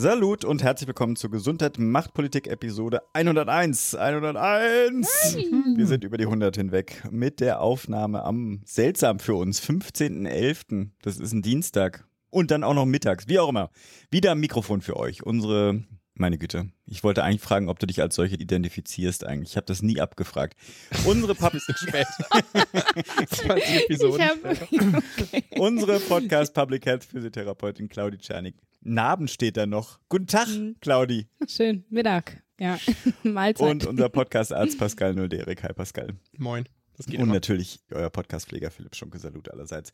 [0.00, 3.94] Salut und herzlich willkommen zur Gesundheit Machtpolitik Episode 101.
[3.94, 5.36] 101!
[5.76, 10.88] Wir sind über die 100 hinweg mit der Aufnahme am seltsam für uns 15.11.
[11.02, 13.68] Das ist ein Dienstag und dann auch noch mittags, wie auch immer.
[14.10, 15.22] Wieder ein Mikrofon für euch.
[15.22, 15.84] Unsere
[16.20, 16.68] meine Güte.
[16.86, 19.50] Ich wollte eigentlich fragen, ob du dich als solche identifizierst eigentlich.
[19.50, 20.56] Ich habe das nie abgefragt.
[21.04, 22.06] Unsere Pub ist spät.
[23.28, 25.44] 20 Episoden hab, okay.
[25.58, 28.54] Unsere Podcast Public Health Physiotherapeutin Claudi Czernik.
[28.82, 29.98] Naben steht da noch.
[30.08, 30.76] Guten Tag, mhm.
[30.80, 31.26] Claudi.
[31.48, 32.42] Schön, Mittag.
[32.58, 32.78] Ja,
[33.22, 33.68] Mahlzeit.
[33.68, 35.62] Und unser Podcast-Arzt Pascal Nolderek.
[35.62, 36.14] Hi Pascal.
[36.36, 36.68] Moin.
[37.06, 37.32] Und immer.
[37.32, 39.18] natürlich euer Podcastpfleger Philipp Schunke.
[39.18, 39.92] Salut allerseits.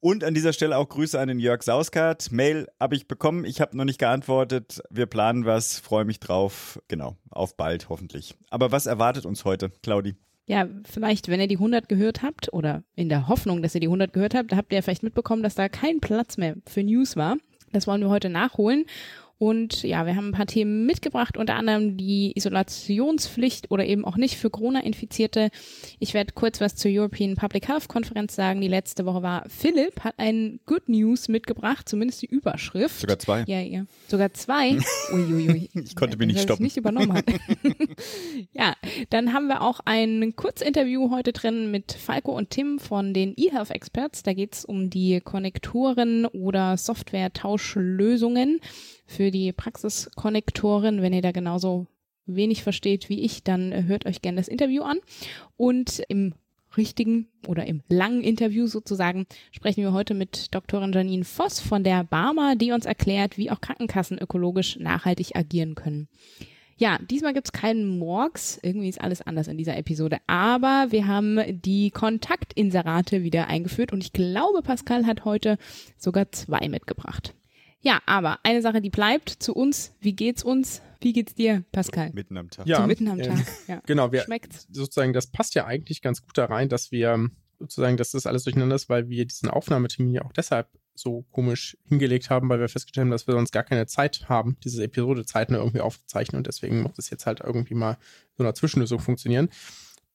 [0.00, 2.32] Und an dieser Stelle auch Grüße an den Jörg Sauskart.
[2.32, 3.44] Mail habe ich bekommen.
[3.44, 4.82] Ich habe noch nicht geantwortet.
[4.90, 5.78] Wir planen was.
[5.78, 6.80] Freue mich drauf.
[6.88, 7.16] Genau.
[7.30, 8.34] Auf bald hoffentlich.
[8.50, 10.16] Aber was erwartet uns heute, Claudi?
[10.46, 13.86] Ja, vielleicht, wenn ihr die 100 gehört habt oder in der Hoffnung, dass ihr die
[13.86, 17.36] 100 gehört habt, habt ihr vielleicht mitbekommen, dass da kein Platz mehr für News war.
[17.72, 18.84] Das wollen wir heute nachholen.
[19.40, 24.18] Und ja, wir haben ein paar Themen mitgebracht, unter anderem die Isolationspflicht oder eben auch
[24.18, 25.48] nicht für Corona-Infizierte.
[25.98, 29.48] Ich werde kurz was zur European Public Health Konferenz sagen, die letzte Woche war.
[29.48, 33.00] Philipp hat ein Good News mitgebracht, zumindest die Überschrift.
[33.00, 33.44] Sogar zwei.
[33.46, 33.86] Ja, ja.
[34.08, 34.76] Sogar zwei.
[35.14, 35.70] Uiuiui.
[35.72, 36.62] Ich konnte mich nicht stoppen.
[36.62, 37.24] nicht übernommen hat.
[38.52, 38.74] ja,
[39.08, 43.70] dann haben wir auch ein Kurzinterview heute drin mit Falco und Tim von den eHealth
[43.70, 44.22] Experts.
[44.22, 48.60] Da geht's um die Konnektoren oder Software-Tauschlösungen
[49.10, 51.02] für die Praxiskonnektoren.
[51.02, 51.86] Wenn ihr da genauso
[52.26, 54.98] wenig versteht wie ich, dann äh, hört euch gerne das Interview an.
[55.56, 56.34] Und im
[56.76, 62.04] richtigen oder im langen Interview sozusagen sprechen wir heute mit Doktorin Janine Voss von der
[62.04, 66.08] Barmer, die uns erklärt, wie auch Krankenkassen ökologisch nachhaltig agieren können.
[66.76, 68.60] Ja, diesmal gibt's keinen Morgs.
[68.62, 70.18] Irgendwie ist alles anders in dieser Episode.
[70.28, 75.58] Aber wir haben die Kontaktinserate wieder eingeführt und ich glaube, Pascal hat heute
[75.98, 77.34] sogar zwei mitgebracht.
[77.80, 79.94] Ja, aber eine Sache, die bleibt zu uns.
[80.00, 80.82] Wie geht's uns?
[81.00, 82.10] Wie geht's dir, Pascal?
[82.12, 82.66] Mitten am Tag.
[82.66, 83.38] Ja, so mitten am Tag.
[83.68, 83.82] Ja.
[83.86, 84.66] Genau, wir Schmeckt's?
[84.70, 88.44] sozusagen, das passt ja eigentlich ganz gut da rein, dass wir sozusagen, dass das alles
[88.44, 92.68] durcheinander ist, weil wir diesen Aufnahmetermin ja auch deshalb so komisch hingelegt haben, weil wir
[92.68, 96.82] festgestellt haben, dass wir sonst gar keine Zeit haben, diese Episode-Zeiten irgendwie aufzuzeichnen und deswegen
[96.82, 97.96] muss es jetzt halt irgendwie mal
[98.36, 99.48] so einer Zwischenlösung funktionieren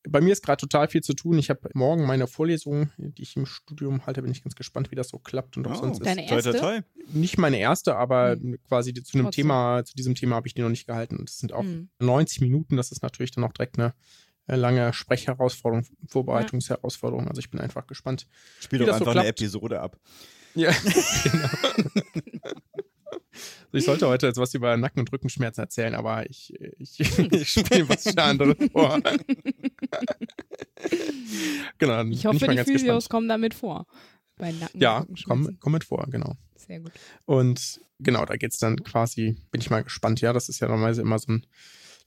[0.07, 1.37] bei mir ist gerade total viel zu tun.
[1.37, 4.95] Ich habe morgen meine Vorlesung, die ich im Studium halte, bin ich ganz gespannt, wie
[4.95, 6.31] das so klappt und ob oh, sonst deine ist.
[6.31, 6.51] Erste?
[6.51, 6.81] Toi, toi, toi.
[7.13, 8.57] Nicht meine erste, aber mhm.
[8.67, 11.17] quasi zu einem Thema, zu diesem Thema habe ich die noch nicht gehalten.
[11.17, 11.89] Und es sind auch mhm.
[11.99, 12.77] 90 Minuten.
[12.77, 13.93] Das ist natürlich dann auch direkt eine
[14.47, 17.27] äh, lange Sprechherausforderung, Vorbereitungsherausforderung.
[17.27, 18.27] Also ich bin einfach gespannt.
[18.59, 19.97] Spiel doch einfach so eine Episode ab.
[20.53, 20.71] Ja,
[21.23, 21.49] genau.
[23.75, 27.49] Also ich sollte heute jetzt was über Nacken- und Rückenschmerzen erzählen, aber ich, ich, ich
[27.49, 29.01] spiele was anderes vor.
[31.77, 33.85] genau, ich hoffe, die Physios kommen damit vor.
[34.37, 36.35] Bei Nacken ja, komm, komm mit vor, genau.
[36.55, 36.91] Sehr gut.
[37.25, 40.21] Und genau, da geht es dann quasi, bin ich mal gespannt.
[40.21, 41.45] Ja, das ist ja normalerweise immer so ein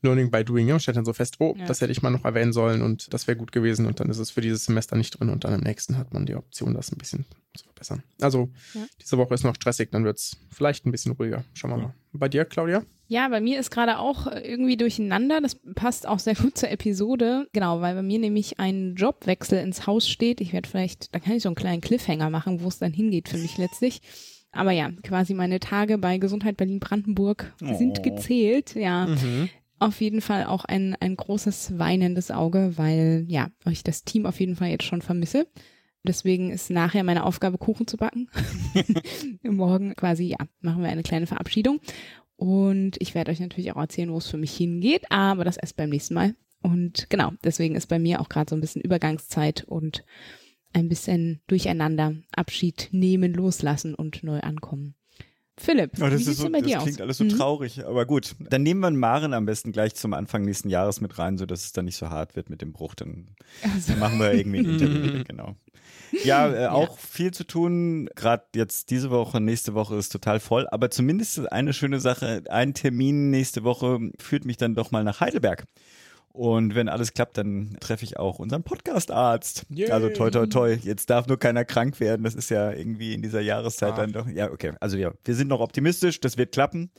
[0.03, 0.69] Learning by Doing.
[0.69, 1.67] Ja, und stellt dann so fest, oh, ja.
[1.67, 4.19] das hätte ich mal noch erwähnen sollen und das wäre gut gewesen und dann ist
[4.19, 6.93] es für dieses Semester nicht drin und dann im nächsten hat man die Option, das
[6.93, 7.25] ein bisschen
[7.57, 8.03] zu verbessern.
[8.21, 8.87] Also ja.
[9.01, 11.45] diese Woche ist noch stressig, dann wird es vielleicht ein bisschen ruhiger.
[11.55, 11.95] Schauen wir mal.
[12.13, 12.83] Bei dir, Claudia?
[13.09, 15.41] Ja, bei mir ist gerade auch irgendwie durcheinander.
[15.41, 17.49] Das passt auch sehr gut zur Episode.
[17.53, 20.41] Genau, weil bei mir nämlich ein Jobwechsel ins Haus steht.
[20.41, 23.29] Ich werde vielleicht, da kann ich so einen kleinen Cliffhanger machen, wo es dann hingeht
[23.29, 24.03] für mich letztlich.
[24.53, 27.75] Aber ja, quasi meine Tage bei Gesundheit Berlin-Brandenburg oh.
[27.77, 28.75] sind gezählt.
[28.75, 34.05] Ja, mhm auf jeden Fall auch ein, ein großes weinendes Auge, weil ja, ich das
[34.05, 35.47] Team auf jeden Fall jetzt schon vermisse.
[36.05, 38.31] Deswegen ist nachher meine Aufgabe, Kuchen zu backen.
[39.43, 41.81] Morgen quasi, ja, machen wir eine kleine Verabschiedung.
[42.37, 45.77] Und ich werde euch natürlich auch erzählen, wo es für mich hingeht, aber das erst
[45.77, 46.35] beim nächsten Mal.
[46.63, 50.05] Und genau, deswegen ist bei mir auch gerade so ein bisschen Übergangszeit und
[50.73, 54.95] ein bisschen durcheinander Abschied nehmen, loslassen und neu ankommen.
[55.61, 57.31] Philipp, oh, das wie ist so, bei dir das klingt alles so mhm.
[57.31, 58.35] traurig, aber gut.
[58.39, 61.73] Dann nehmen wir Maren am besten gleich zum Anfang nächsten Jahres mit rein, sodass es
[61.73, 62.95] dann nicht so hart wird mit dem Bruch.
[62.95, 63.29] Dann,
[63.63, 63.95] also.
[63.95, 65.57] machen wir irgendwie ein Interview, genau.
[66.25, 66.97] Ja, äh, auch ja.
[66.97, 68.09] viel zu tun.
[68.15, 70.67] Gerade jetzt diese Woche, nächste Woche ist total voll.
[70.71, 72.45] Aber zumindest eine schöne Sache.
[72.49, 75.67] Ein Termin nächste Woche führt mich dann doch mal nach Heidelberg.
[76.33, 79.67] Und wenn alles klappt, dann treffe ich auch unseren Podcast-Arzt.
[79.91, 80.79] Also toi, toi, toi.
[80.83, 82.23] Jetzt darf nur keiner krank werden.
[82.23, 83.97] Das ist ja irgendwie in dieser Jahreszeit ah.
[83.97, 84.29] dann doch.
[84.29, 84.73] Ja, okay.
[84.81, 86.21] Also ja, wir sind noch optimistisch.
[86.21, 86.91] Das wird klappen.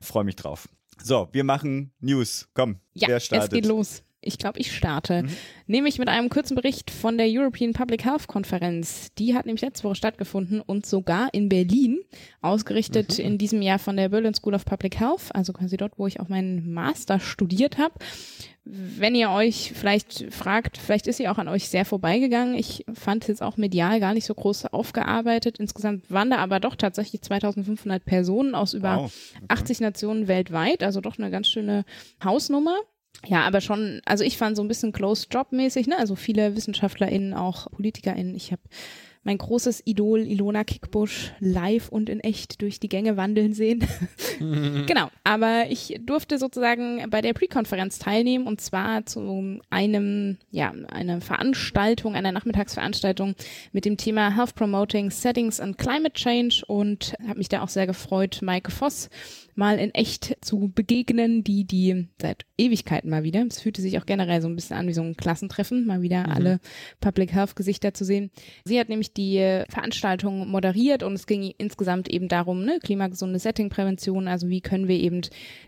[0.00, 0.68] Freue mich drauf.
[1.02, 2.48] So, wir machen News.
[2.54, 3.52] Komm, ja, wer startet?
[3.52, 4.02] es geht los.
[4.24, 5.24] Ich glaube, ich starte.
[5.24, 5.28] Mhm.
[5.66, 9.12] Nämlich mit einem kurzen Bericht von der European Public Health Konferenz.
[9.18, 11.98] Die hat nämlich letzte Woche stattgefunden und sogar in Berlin,
[12.40, 13.24] ausgerichtet Mhm.
[13.24, 16.20] in diesem Jahr von der Berlin School of Public Health, also quasi dort, wo ich
[16.20, 17.94] auch meinen Master studiert habe.
[18.64, 22.54] Wenn ihr euch vielleicht fragt, vielleicht ist sie auch an euch sehr vorbeigegangen.
[22.54, 25.58] Ich fand es jetzt auch medial gar nicht so groß aufgearbeitet.
[25.58, 29.12] Insgesamt waren da aber doch tatsächlich 2500 Personen aus über Wow.
[29.48, 31.84] 80 Nationen weltweit, also doch eine ganz schöne
[32.22, 32.76] Hausnummer.
[33.26, 35.98] Ja, aber schon, also ich fand so ein bisschen Closed Job mäßig, ne?
[35.98, 38.34] Also viele WissenschaftlerInnen, auch PolitikerInnen.
[38.34, 38.62] Ich habe
[39.24, 43.86] mein großes Idol Ilona Kickbusch live und in echt durch die Gänge wandeln sehen.
[44.40, 51.20] genau, aber ich durfte sozusagen bei der Pre-Konferenz teilnehmen und zwar zu einem, ja, einer
[51.20, 53.34] Veranstaltung, einer Nachmittagsveranstaltung
[53.72, 57.86] mit dem Thema Health Promoting Settings and Climate Change und habe mich da auch sehr
[57.86, 59.08] gefreut, Maike Voss
[59.54, 63.44] mal in echt zu begegnen, die die seit Ewigkeiten mal wieder.
[63.46, 66.28] Es fühlte sich auch generell so ein bisschen an wie so ein Klassentreffen, mal wieder
[66.28, 66.60] alle
[67.00, 68.30] Public Health Gesichter zu sehen.
[68.64, 73.38] Sie hat nämlich die äh, Veranstaltung moderiert und es ging insgesamt eben darum, ne, klimagesunde
[73.38, 75.22] Settingprävention, also wie können wir eben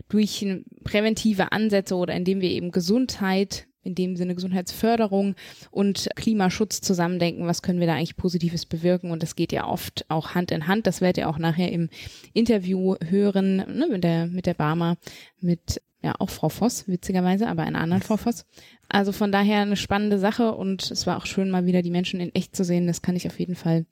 [0.09, 0.45] durch
[0.83, 5.35] präventive Ansätze oder indem wir eben Gesundheit in dem Sinne Gesundheitsförderung
[5.71, 10.05] und Klimaschutz zusammendenken, was können wir da eigentlich Positives bewirken und das geht ja oft
[10.09, 11.89] auch Hand in Hand, das werdet ihr auch nachher im
[12.33, 14.97] Interview hören ne, mit der mit der Barmer,
[15.39, 18.45] mit ja auch Frau Voss, witzigerweise, aber einer anderen Frau Voss.
[18.89, 22.19] Also von daher eine spannende Sache und es war auch schön mal wieder die Menschen
[22.19, 23.85] in echt zu sehen, das kann ich auf jeden Fall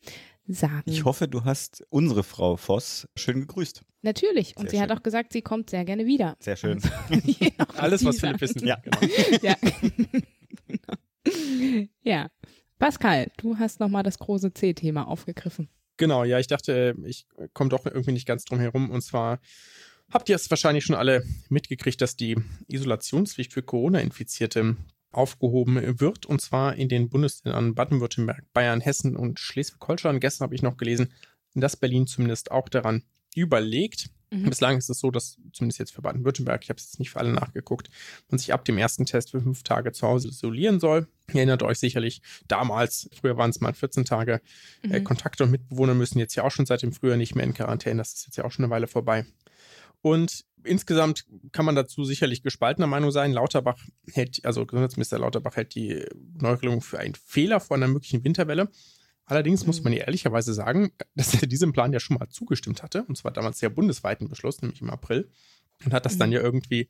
[0.48, 0.84] sagen.
[0.86, 3.84] Ich hoffe, du hast unsere Frau Voss schön gegrüßt.
[4.04, 4.98] Natürlich und Sehr sie hat schön.
[4.98, 6.36] auch gesagt, sie kommt sehr gerne wieder.
[6.40, 6.80] Sehr schön.
[7.58, 8.68] Nach Alles, was Philipp wissen will.
[8.68, 8.78] Ja.
[8.78, 9.00] Genau.
[9.42, 9.56] Ja.
[12.04, 12.30] ja.
[12.80, 15.70] Pascal, du hast nochmal das große C-Thema aufgegriffen.
[15.96, 18.92] Genau, ja, ich dachte, ich komme doch irgendwie nicht ganz drum herum.
[18.92, 19.40] Und zwar
[20.12, 22.36] habt ihr es wahrscheinlich schon alle mitgekriegt, dass die
[22.68, 24.76] Isolationspflicht für Corona-Infizierte
[25.12, 26.26] aufgehoben wird.
[26.26, 30.20] Und zwar in den Bundesländern Baden-Württemberg, Bayern, Hessen und Schleswig-Holstein.
[30.20, 31.14] Gestern habe ich noch gelesen,
[31.54, 33.04] dass Berlin zumindest auch daran
[33.42, 34.10] überlegt.
[34.32, 34.50] Mhm.
[34.50, 37.20] Bislang ist es so, dass zumindest jetzt für Baden-Württemberg, ich habe es jetzt nicht für
[37.20, 37.90] alle nachgeguckt,
[38.30, 41.08] man sich ab dem ersten Test für fünf Tage zu Hause isolieren soll.
[41.30, 44.42] Ihr erinnert euch sicherlich, damals, früher waren es mal 14 Tage,
[44.84, 45.04] äh, Mhm.
[45.04, 47.98] Kontakte und Mitbewohner müssen jetzt ja auch schon seit dem Frühjahr nicht mehr in Quarantäne.
[47.98, 49.26] Das ist jetzt ja auch schon eine Weile vorbei.
[50.02, 53.32] Und insgesamt kann man dazu sicherlich gespaltener Meinung sein.
[53.32, 53.78] Lauterbach
[54.12, 56.04] hält, also Gesundheitsminister Lauterbach hält die
[56.40, 58.70] Neuregelung für einen Fehler vor einer möglichen Winterwelle.
[59.26, 59.84] Allerdings muss Mhm.
[59.86, 63.04] man ja ehrlicherweise sagen, dass er diesem Plan ja schon mal zugestimmt hatte.
[63.04, 65.30] Und zwar damals der bundesweiten Beschluss, nämlich im April.
[65.86, 66.34] Und hat das dann Mhm.
[66.36, 66.90] ja irgendwie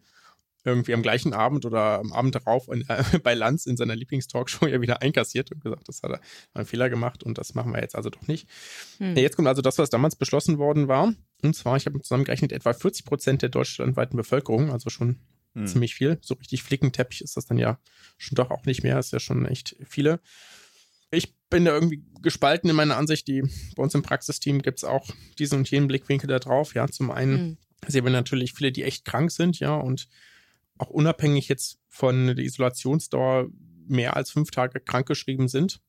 [0.66, 4.66] irgendwie am gleichen Abend oder am Abend darauf in, äh, bei Lanz in seiner Lieblingstalkshow
[4.68, 6.22] ja wieder einkassiert und gesagt, das hat er
[6.54, 8.48] einen Fehler gemacht und das machen wir jetzt also doch nicht.
[9.00, 9.18] Hm.
[9.18, 11.14] Jetzt kommt also das, was damals beschlossen worden war.
[11.42, 15.20] Und zwar, ich habe zusammengerechnet, etwa 40 Prozent der deutschlandweiten Bevölkerung, also schon
[15.56, 15.68] Hm.
[15.68, 16.18] ziemlich viel.
[16.22, 17.78] So richtig Flickenteppich ist das dann ja
[18.18, 20.20] schon doch auch nicht mehr, ist ja schon echt viele.
[21.54, 23.28] Ich bin da irgendwie gespalten in meiner Ansicht.
[23.28, 23.44] Die,
[23.76, 25.08] bei uns im Praxisteam gibt es auch
[25.38, 26.74] diesen und jenen Blickwinkel da drauf.
[26.74, 27.58] Ja, zum einen Mhm.
[27.86, 30.08] sehen wir natürlich viele, die echt krank sind, ja, und
[30.80, 33.50] auch unabhängig jetzt von der Isolationsdauer
[33.88, 35.80] mehr als fünf Tage krankgeschrieben sind.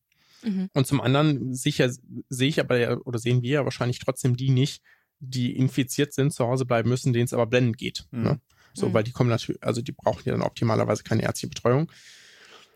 [0.43, 0.69] Mhm.
[0.75, 1.91] Und zum anderen sicher
[2.29, 4.83] sehe ich aber ja, oder sehen wir ja wahrscheinlich trotzdem die nicht,
[5.21, 8.05] die infiziert sind, zu Hause bleiben müssen, denen es aber blendend geht.
[8.11, 8.23] Mhm.
[8.23, 8.41] Ne?
[8.75, 8.93] So, Mhm.
[8.93, 11.91] weil die kommen natürlich, also die brauchen ja dann optimalerweise keine ärztliche Betreuung.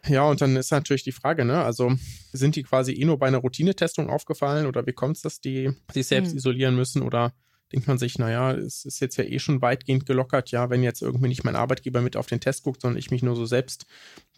[0.06, 1.92] Ja, und dann ist natürlich die Frage, ne, also
[2.32, 5.70] sind die quasi eh nur bei einer Routinetestung aufgefallen oder wie kommt es, dass die
[5.92, 6.38] sich selbst Mhm.
[6.38, 7.32] isolieren müssen oder
[7.72, 11.02] denkt man sich, naja, es ist jetzt ja eh schon weitgehend gelockert, ja, wenn jetzt
[11.02, 13.84] irgendwie nicht mein Arbeitgeber mit auf den Test guckt, sondern ich mich nur so selbst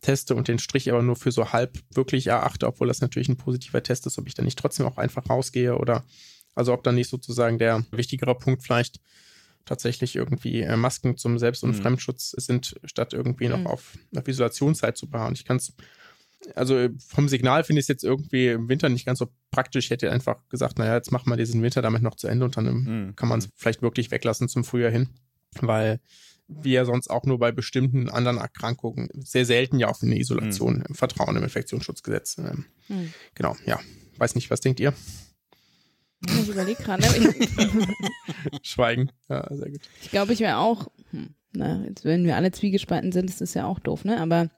[0.00, 3.37] teste und den Strich aber nur für so halb wirklich erachte, obwohl das natürlich ein
[3.37, 6.05] positiver Test ist, ob ich dann nicht trotzdem auch einfach rausgehe oder
[6.57, 9.00] also ob dann nicht sozusagen der wichtigere Punkt vielleicht
[9.64, 11.83] tatsächlich irgendwie äh, Masken zum Selbst- und Mhm.
[11.83, 13.67] Fremdschutz sind, statt irgendwie noch Mhm.
[13.67, 15.35] auf, auf Isolationszeit zu beharren.
[15.35, 15.73] Ich kann es,
[16.55, 19.87] also äh, vom Signal finde ich es jetzt irgendwie im Winter nicht ganz so praktisch.
[19.87, 22.57] Ich hätte einfach gesagt, naja, jetzt machen wir diesen Winter damit noch zu Ende und
[22.57, 23.17] dann ähm, Mhm.
[23.17, 25.09] kann man es vielleicht wirklich weglassen zum Frühjahr hin,
[25.61, 26.00] weil
[26.49, 30.83] wir ja sonst auch nur bei bestimmten anderen Erkrankungen sehr selten ja auf eine Isolation
[30.88, 30.95] Mhm.
[30.97, 32.38] vertrauen im Infektionsschutzgesetz.
[32.38, 33.12] Ähm, Hm.
[33.35, 33.79] genau, ja.
[34.19, 34.93] Weiß nicht, was denkt ihr?
[36.27, 37.03] Ich überlege gerade.
[37.03, 37.35] Ne?
[38.62, 39.11] Schweigen.
[39.29, 39.81] Ja, sehr gut.
[40.03, 43.55] ich glaube, ich wäre auch, hm, na, jetzt wenn wir alle zwiegespalten sind, das ist
[43.55, 44.21] ja auch doof, ne?
[44.21, 44.50] Aber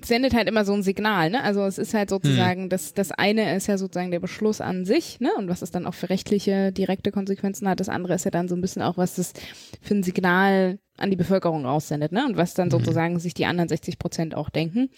[0.00, 1.44] es sendet halt immer so ein Signal, ne?
[1.44, 5.20] Also es ist halt sozusagen, das, das eine ist ja sozusagen der Beschluss an sich,
[5.20, 5.30] ne?
[5.36, 7.78] Und was es dann auch für rechtliche, direkte Konsequenzen hat.
[7.78, 9.32] Das andere ist ja dann so ein bisschen auch, was das
[9.80, 12.24] für ein Signal an die Bevölkerung raussendet, ne?
[12.26, 12.72] Und was dann Mhm.
[12.72, 14.88] sozusagen sich die anderen 60 Prozent auch denken,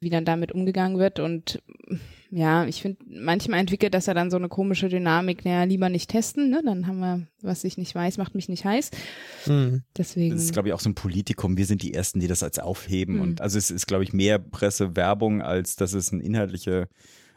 [0.00, 1.18] wie dann damit umgegangen wird.
[1.20, 1.62] Und
[2.34, 6.08] ja, ich finde, manchmal entwickelt das ja dann so eine komische Dynamik, naja, lieber nicht
[6.08, 6.62] testen, ne?
[6.64, 8.90] Dann haben wir, was ich nicht weiß, macht mich nicht heiß.
[9.46, 9.82] Mhm.
[9.94, 10.34] Deswegen.
[10.34, 11.58] Das ist, glaube ich, auch so ein Politikum.
[11.58, 13.16] Wir sind die Ersten, die das als aufheben.
[13.16, 13.20] Mhm.
[13.20, 16.88] Und also es ist, glaube ich, mehr Pressewerbung, als dass es eine inhaltliche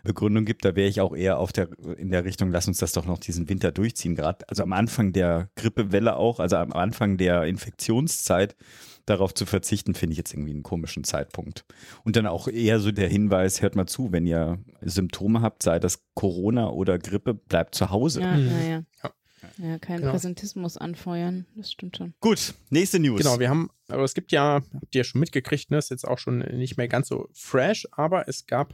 [0.05, 0.63] Begründung gibt.
[0.63, 3.17] Da wäre ich auch eher auf der, in der Richtung, lass uns das doch noch
[3.17, 4.15] diesen Winter durchziehen.
[4.15, 8.55] Gerade, also am Anfang der Grippewelle auch, also am Anfang der Infektionszeit
[9.05, 11.65] darauf zu verzichten, finde ich jetzt irgendwie einen komischen Zeitpunkt.
[12.03, 15.79] Und dann auch eher so der Hinweis, hört mal zu, wenn ihr Symptome habt, sei
[15.79, 18.21] das Corona oder Grippe, bleibt zu Hause.
[18.21, 18.47] ja, Mhm.
[18.47, 18.83] naja.
[19.03, 19.11] Ja.
[19.59, 20.11] Ja, keinen Genau.
[20.11, 21.45] Präsentismus anfeuern.
[21.55, 22.13] Das stimmt schon.
[22.19, 23.19] Gut, nächste News.
[23.21, 26.05] Genau, wir haben, aber es gibt ja, habt ihr ja schon mitgekriegt, ne, ist jetzt
[26.07, 28.73] auch schon nicht mehr ganz so fresh, aber es gab,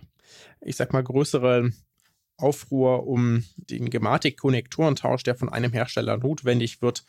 [0.61, 1.71] ich sag mal, größere
[2.37, 7.03] Aufruhr um den Gematik-Konnektorentausch, der von einem Hersteller notwendig wird,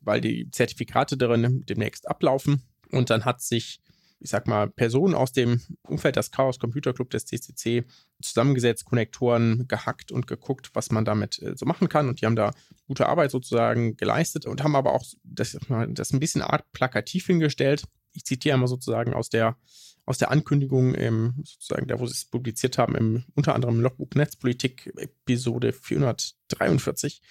[0.00, 2.62] weil die Zertifikate darin demnächst ablaufen.
[2.90, 3.80] Und dann hat sich,
[4.18, 7.84] ich sag mal, Personen aus dem Umfeld des Chaos Computer Club des CCC
[8.20, 12.08] zusammengesetzt, Konnektoren gehackt und geguckt, was man damit äh, so machen kann.
[12.08, 12.52] Und die haben da
[12.86, 15.56] gute Arbeit sozusagen geleistet und haben aber auch das,
[15.88, 17.84] das ein bisschen art plakativ hingestellt.
[18.12, 19.56] Ich zitiere einmal sozusagen aus der,
[20.04, 24.08] aus der Ankündigung, im, sozusagen da, wo sie es publiziert haben, im, unter anderem Logbuch
[24.14, 27.22] Netzpolitik, Episode 443.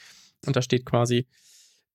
[0.46, 1.28] Und da steht quasi,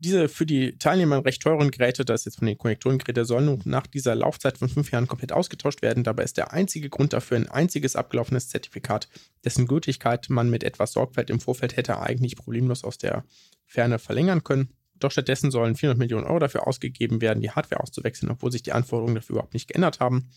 [0.04, 3.62] diese für die Teilnehmer recht teuren Geräte, das ist jetzt von den Konnektorengeräten, sollen nun
[3.64, 6.04] nach dieser Laufzeit von fünf Jahren komplett ausgetauscht werden.
[6.04, 9.08] Dabei ist der einzige Grund dafür ein einziges abgelaufenes Zertifikat,
[9.44, 13.24] dessen Gültigkeit man mit etwas Sorgfalt im Vorfeld hätte eigentlich problemlos aus der
[13.66, 14.68] Ferne verlängern können.
[15.00, 18.72] Doch stattdessen sollen 400 Millionen Euro dafür ausgegeben werden, die Hardware auszuwechseln, obwohl sich die
[18.72, 20.30] Anforderungen dafür überhaupt nicht geändert haben.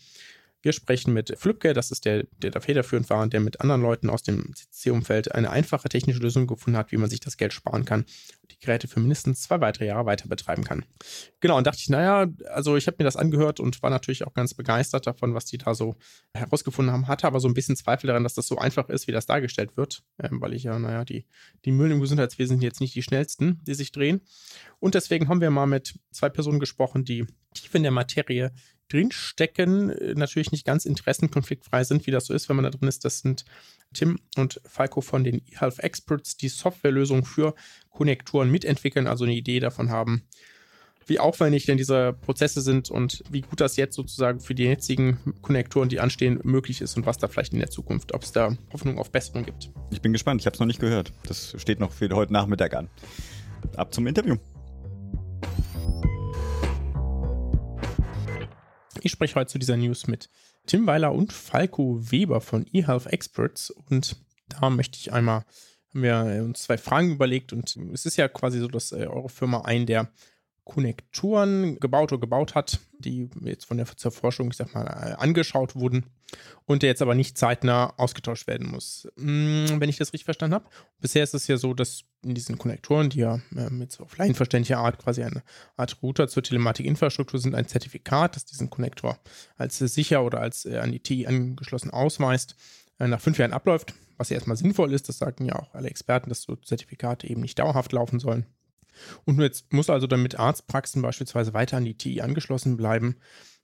[0.68, 3.80] Wir sprechen mit Flübke, das ist der, der da federführend war und der mit anderen
[3.80, 7.54] Leuten aus dem CC-Umfeld eine einfache technische Lösung gefunden hat, wie man sich das Geld
[7.54, 10.84] sparen kann und die Geräte für mindestens zwei weitere Jahre weiter betreiben kann.
[11.40, 14.34] Genau, und dachte ich, naja, also ich habe mir das angehört und war natürlich auch
[14.34, 15.96] ganz begeistert davon, was die da so
[16.34, 19.12] herausgefunden haben, hatte aber so ein bisschen Zweifel daran, dass das so einfach ist, wie
[19.12, 21.24] das dargestellt wird, ähm, weil ich ja, naja, die,
[21.64, 24.20] die Mühlen im Gesundheitswesen sind jetzt nicht die schnellsten, die sich drehen.
[24.80, 28.52] Und deswegen haben wir mal mit zwei Personen gesprochen, die tief in der Materie
[28.88, 32.88] drinstecken, äh, natürlich nicht ganz interessenkonfliktfrei sind, wie das so ist, wenn man da drin
[32.88, 33.04] ist.
[33.04, 33.44] Das sind
[33.94, 37.54] Tim und Falco von den eHealth Experts, die Softwarelösungen für
[37.90, 40.22] Konnektoren mitentwickeln, also eine Idee davon haben,
[41.06, 45.18] wie aufwendig denn diese Prozesse sind und wie gut das jetzt sozusagen für die jetzigen
[45.40, 48.56] Konnektoren, die anstehen, möglich ist und was da vielleicht in der Zukunft, ob es da
[48.72, 49.70] Hoffnung auf Besserung gibt.
[49.90, 51.12] Ich bin gespannt, ich habe es noch nicht gehört.
[51.26, 52.90] Das steht noch für heute Nachmittag an.
[53.76, 54.36] Ab zum Interview.
[59.08, 60.28] Ich spreche heute zu dieser News mit
[60.66, 63.70] Tim Weiler und Falco Weber von eHealth Experts.
[63.70, 64.16] Und
[64.50, 65.46] da möchte ich einmal,
[65.94, 67.54] haben wir uns zwei Fragen überlegt.
[67.54, 70.12] Und es ist ja quasi so, dass äh, eure Firma einen der
[70.68, 74.86] Konnektoren gebaut oder gebaut hat, die jetzt von der zur Forschung, ich sag mal,
[75.18, 76.04] angeschaut wurden
[76.66, 79.08] und der jetzt aber nicht zeitnah ausgetauscht werden muss.
[79.16, 80.68] Hm, wenn ich das richtig verstanden habe.
[81.00, 84.78] Bisher ist es ja so, dass in diesen Konnektoren, die ja mit so auf laienverständlicher
[84.78, 85.42] Art quasi eine
[85.78, 89.18] Art Router zur Telematikinfrastruktur sind, ein Zertifikat, das diesen Konnektor
[89.56, 92.56] als sicher oder als äh, an die TI angeschlossen ausweist,
[92.98, 95.08] äh, nach fünf Jahren abläuft, was ja erstmal sinnvoll ist.
[95.08, 98.44] Das sagen ja auch alle Experten, dass so Zertifikate eben nicht dauerhaft laufen sollen.
[99.24, 103.16] Und jetzt muss also damit Arztpraxen beispielsweise weiter an die TI angeschlossen bleiben,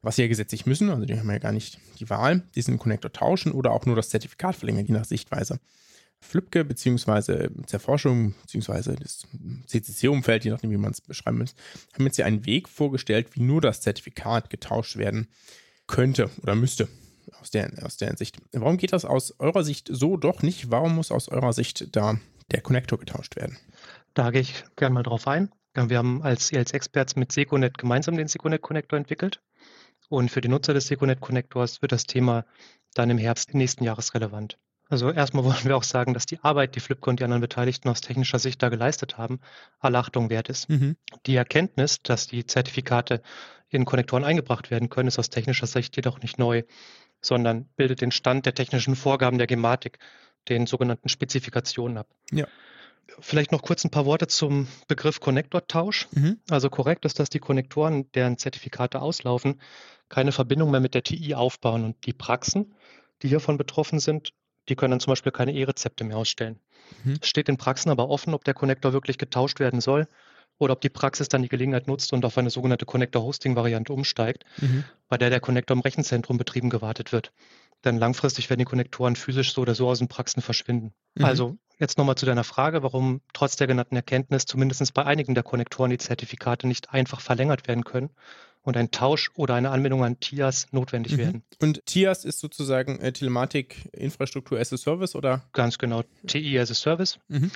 [0.03, 0.91] was sie ja gesetzlich müssen.
[0.91, 4.11] Also die haben ja gar nicht die Wahl, diesen Connector tauschen oder auch nur das
[4.11, 5.59] Zertifikat verlängern, je nach Sichtweise.
[6.21, 9.27] Flübke beziehungsweise Zerforschung beziehungsweise das
[9.67, 11.49] CCC-Umfeld, je nachdem, wie man es beschreiben will,
[11.93, 15.29] haben jetzt ja einen Weg vorgestellt, wie nur das Zertifikat getauscht werden
[15.87, 16.89] könnte oder müsste
[17.41, 18.39] aus der, aus der Sicht.
[18.53, 20.71] Warum geht das aus eurer Sicht so doch nicht?
[20.71, 22.19] Warum muss aus eurer Sicht da
[22.51, 23.59] der Connector getauscht werden?
[24.15, 25.51] Da gehe ich gerne mal drauf ein.
[25.75, 29.43] Wir haben als als Experts mit Seconet gemeinsam den Seconet Connector entwickelt.
[30.09, 32.45] Und für die Nutzer des Seconet Connectors wird das Thema
[32.95, 34.59] dann im Herbst nächsten Jahres relevant.
[34.89, 37.89] Also erstmal wollen wir auch sagen, dass die Arbeit, die Flipco und die anderen Beteiligten
[37.89, 39.41] aus technischer Sicht da geleistet haben,
[39.81, 40.69] alle Achtung wert ist.
[40.69, 40.97] Mhm.
[41.27, 43.23] Die Erkenntnis, dass die Zertifikate
[43.69, 46.63] in Konnektoren eingebracht werden können, ist aus technischer Sicht jedoch nicht neu,
[47.21, 49.99] sondern bildet den Stand der technischen Vorgaben der Gematik,
[50.49, 52.07] den sogenannten Spezifikationen ab.
[52.31, 52.47] Ja.
[53.21, 56.09] Vielleicht noch kurz ein paar Worte zum Begriff Konnektortausch.
[56.13, 56.39] Mhm.
[56.51, 59.61] Also korrekt ist, dass die Konnektoren, deren Zertifikate auslaufen,
[60.09, 62.75] keine Verbindung mehr mit der TI aufbauen und die Praxen,
[63.23, 64.33] die hiervon betroffen sind,
[64.69, 66.59] die können dann zum Beispiel keine E-Rezepte mehr ausstellen.
[67.05, 67.19] Mhm.
[67.21, 70.07] Es steht den Praxen aber offen, ob der Konnektor wirklich getauscht werden soll
[70.59, 74.85] oder ob die Praxis dann die Gelegenheit nutzt und auf eine sogenannte Connector-Hosting-Variante umsteigt, Mhm.
[75.09, 77.33] bei der der Konnektor im Rechenzentrum betrieben gewartet wird.
[77.85, 80.95] Denn langfristig werden die Konnektoren physisch so oder so aus den Praxen verschwinden.
[81.15, 81.25] Mhm.
[81.25, 85.43] Also jetzt nochmal zu deiner Frage, warum trotz der genannten Erkenntnis zumindest bei einigen der
[85.43, 88.11] Konnektoren die Zertifikate nicht einfach verlängert werden können
[88.63, 91.19] und ein Tausch oder eine Anbindung an TIAS notwendig Mhm.
[91.19, 91.45] werden.
[91.61, 95.43] Und TIAS ist sozusagen äh, Telematik Infrastruktur as a Service oder?
[95.53, 97.19] Ganz genau, TI as a Service.
[97.29, 97.51] Mhm.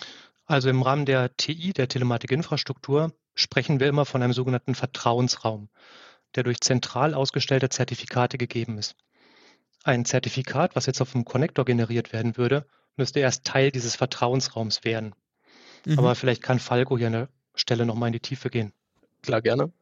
[0.45, 5.69] Also im Rahmen der TI, der Telematikinfrastruktur, sprechen wir immer von einem sogenannten Vertrauensraum,
[6.35, 8.97] der durch zentral ausgestellte Zertifikate gegeben ist.
[9.89, 12.67] Ein Zertifikat, was jetzt auf dem Connector generiert werden würde,
[12.99, 15.15] müsste erst Teil dieses Vertrauensraums werden.
[15.87, 15.99] Mhm.
[15.99, 18.75] Aber vielleicht kann Falco hier an der Stelle nochmal in die Tiefe gehen.
[19.23, 19.73] Klar, gerne.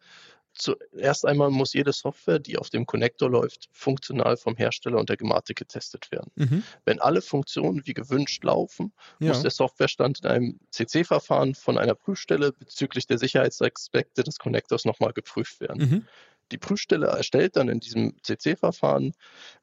[0.53, 5.17] Zuerst einmal muss jede Software, die auf dem Connector läuft, funktional vom Hersteller und der
[5.17, 6.31] Gematik getestet werden.
[6.37, 6.63] Mhm.
[6.85, 9.31] Wenn alle Funktionen wie gewünscht laufen, Ja.
[9.31, 15.13] muss der Softwarestand in einem CC-Verfahren von einer Prüfstelle bezüglich der Sicherheitsaspekte des Connectors nochmal
[15.13, 15.91] geprüft werden.
[15.91, 16.07] Mhm.
[16.53, 19.13] Die Prüfstelle erstellt dann in diesem CC-Verfahren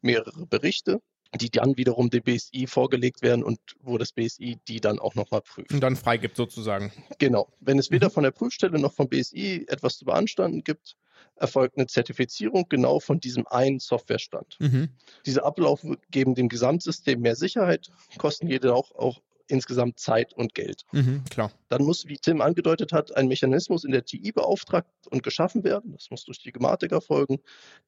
[0.02, 1.00] mehrere Berichte,
[1.36, 5.42] die dann wiederum dem BSI vorgelegt werden und wo das BSI die dann auch nochmal
[5.42, 5.72] prüft.
[5.72, 6.92] Und dann freigibt sozusagen.
[7.18, 7.52] Genau.
[7.60, 8.14] Wenn es weder Mhm.
[8.14, 10.96] von der Prüfstelle noch vom BSI etwas zu beanstanden gibt,
[11.36, 14.58] erfolgt eine Zertifizierung genau von diesem einen Softwarestand.
[14.60, 14.90] Mhm.
[15.26, 20.84] Diese Abläufe geben dem Gesamtsystem mehr Sicherheit, kosten jedoch auch insgesamt Zeit und Geld.
[20.92, 21.24] Mhm.
[21.30, 21.52] Klar.
[21.70, 25.94] Dann muss, wie Tim angedeutet hat, ein Mechanismus in der TI beauftragt und geschaffen werden.
[25.94, 27.40] Das muss durch die Gematik erfolgen,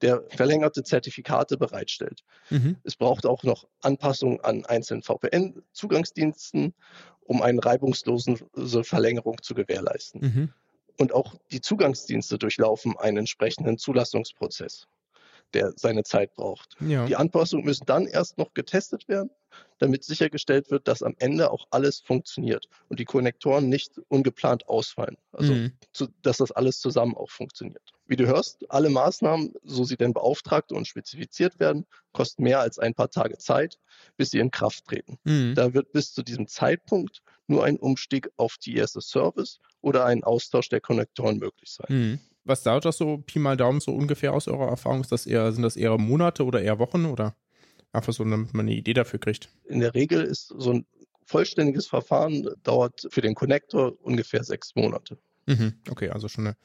[0.02, 2.24] der verlängerte Zertifikate bereitstellt.
[2.50, 2.78] Mhm.
[2.84, 6.74] Es braucht auch noch Anpassungen an einzelnen VPN-Zugangsdiensten,
[7.22, 8.38] um eine reibungslose
[8.84, 10.22] Verlängerung zu gewährleisten.
[10.22, 10.54] Mhm.
[10.98, 14.88] Und auch die Zugangsdienste durchlaufen einen entsprechenden Zulassungsprozess,
[15.54, 16.78] der seine Zeit braucht.
[16.80, 17.06] Ja.
[17.06, 19.30] Die Anpassungen müssen dann erst noch getestet werden,
[19.80, 25.18] damit sichergestellt wird, dass am Ende auch alles funktioniert und die Konnektoren nicht ungeplant ausfallen.
[25.32, 25.74] Also, Mhm.
[25.92, 27.92] zu, dass das alles zusammen auch funktioniert.
[28.08, 32.80] Wie du hörst, alle Maßnahmen, so sie denn beauftragt und spezifiziert werden, kosten mehr als
[32.80, 33.80] ein paar Tage Zeit,
[34.16, 35.18] bis sie in Kraft treten.
[35.24, 35.54] Mhm.
[35.56, 40.24] Da wird bis zu diesem Zeitpunkt nur ein Umstieg auf die erste Service oder ein
[40.24, 41.88] Austausch der Konnektoren möglich sein.
[41.90, 42.20] Mhm.
[42.44, 45.02] Was dauert das so, Pi mal Daumen, so ungefähr aus eurer Erfahrung?
[45.02, 47.36] Ist das eher, sind das eher Monate oder eher Wochen oder
[47.96, 49.50] einfach so, damit man eine Idee dafür kriegt?
[49.66, 50.86] In der Regel ist so ein
[51.26, 55.18] vollständiges Verfahren dauert für den Konnektor ungefähr sechs Monate.
[55.48, 55.74] Mhm.
[55.90, 56.56] Okay, also schon eine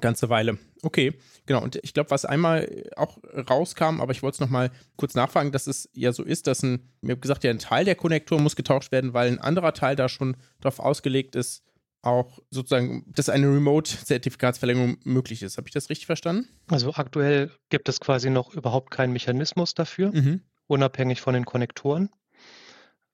[0.00, 0.58] ganze Weile.
[0.82, 1.14] Okay,
[1.46, 1.62] genau.
[1.62, 5.68] Und ich glaube, was einmal auch rauskam, aber ich wollte es nochmal kurz nachfragen, dass
[5.68, 8.90] es ja so ist, dass ein, mir gesagt, ja, ein Teil der Konnektor muss getauscht
[8.90, 11.62] werden, weil ein anderer Teil da schon darauf ausgelegt ist,
[12.02, 15.56] auch sozusagen, dass eine Remote-Zertifikatsverlängerung möglich ist.
[15.56, 16.48] Habe ich das richtig verstanden?
[16.68, 20.42] Also aktuell gibt es quasi noch überhaupt keinen Mechanismus dafür, Mhm.
[20.66, 22.08] Unabhängig von den Konnektoren.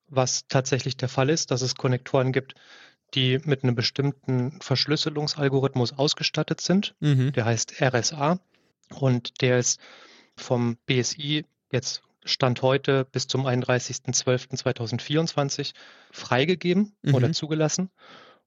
[0.09, 2.55] Was tatsächlich der Fall ist, dass es Konnektoren gibt,
[3.15, 6.95] die mit einem bestimmten Verschlüsselungsalgorithmus ausgestattet sind.
[7.01, 7.33] Mhm.
[7.33, 8.39] Der heißt RSA
[8.95, 9.81] und der ist
[10.37, 15.73] vom BSI jetzt Stand heute bis zum 31.12.2024
[16.11, 17.15] freigegeben Mhm.
[17.15, 17.91] oder zugelassen.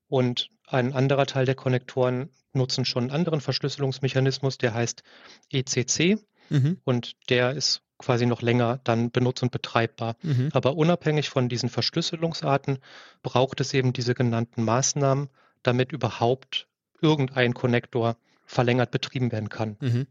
[0.08, 5.04] Und ein anderer Teil der Konnektoren nutzen schon einen anderen Verschlüsselungsmechanismus, der heißt
[5.52, 6.18] ECC
[6.50, 6.80] Mhm.
[6.84, 10.16] und der ist quasi noch länger dann benutzt und betreibbar.
[10.24, 10.50] Mhm.
[10.54, 12.80] Aber unabhängig von diesen Verschlüsselungsarten
[13.24, 15.30] braucht es eben diese genannten Maßnahmen,
[15.64, 16.68] damit überhaupt
[17.02, 19.78] irgendein Konnektor verlängert betrieben werden kann.
[19.80, 20.08] Mhm.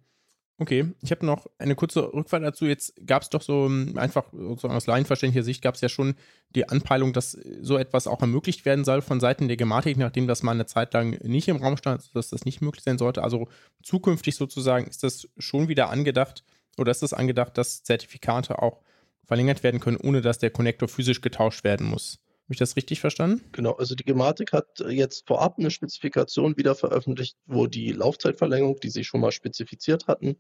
[0.60, 2.66] Okay, ich habe noch eine kurze Rückfrage dazu.
[2.66, 6.16] Jetzt gab es doch so ähm, einfach sozusagen aus laienverständlicher Sicht gab es ja schon
[6.50, 10.42] die Anpeilung, dass so etwas auch ermöglicht werden soll von Seiten der Gematik, nachdem das
[10.42, 13.22] mal eine Zeit lang nicht im Raum stand, dass das nicht möglich sein sollte.
[13.22, 13.48] Also
[13.82, 16.44] zukünftig sozusagen ist das schon wieder angedacht
[16.80, 18.80] oder ist es das angedacht, dass Zertifikate auch
[19.24, 22.18] verlängert werden können, ohne dass der Konnektor physisch getauscht werden muss.
[22.44, 23.44] Habe ich das richtig verstanden?
[23.52, 28.90] Genau, also die Gematik hat jetzt vorab eine Spezifikation wieder veröffentlicht, wo die Laufzeitverlängerung, die
[28.90, 30.34] sie schon mal spezifiziert hatten,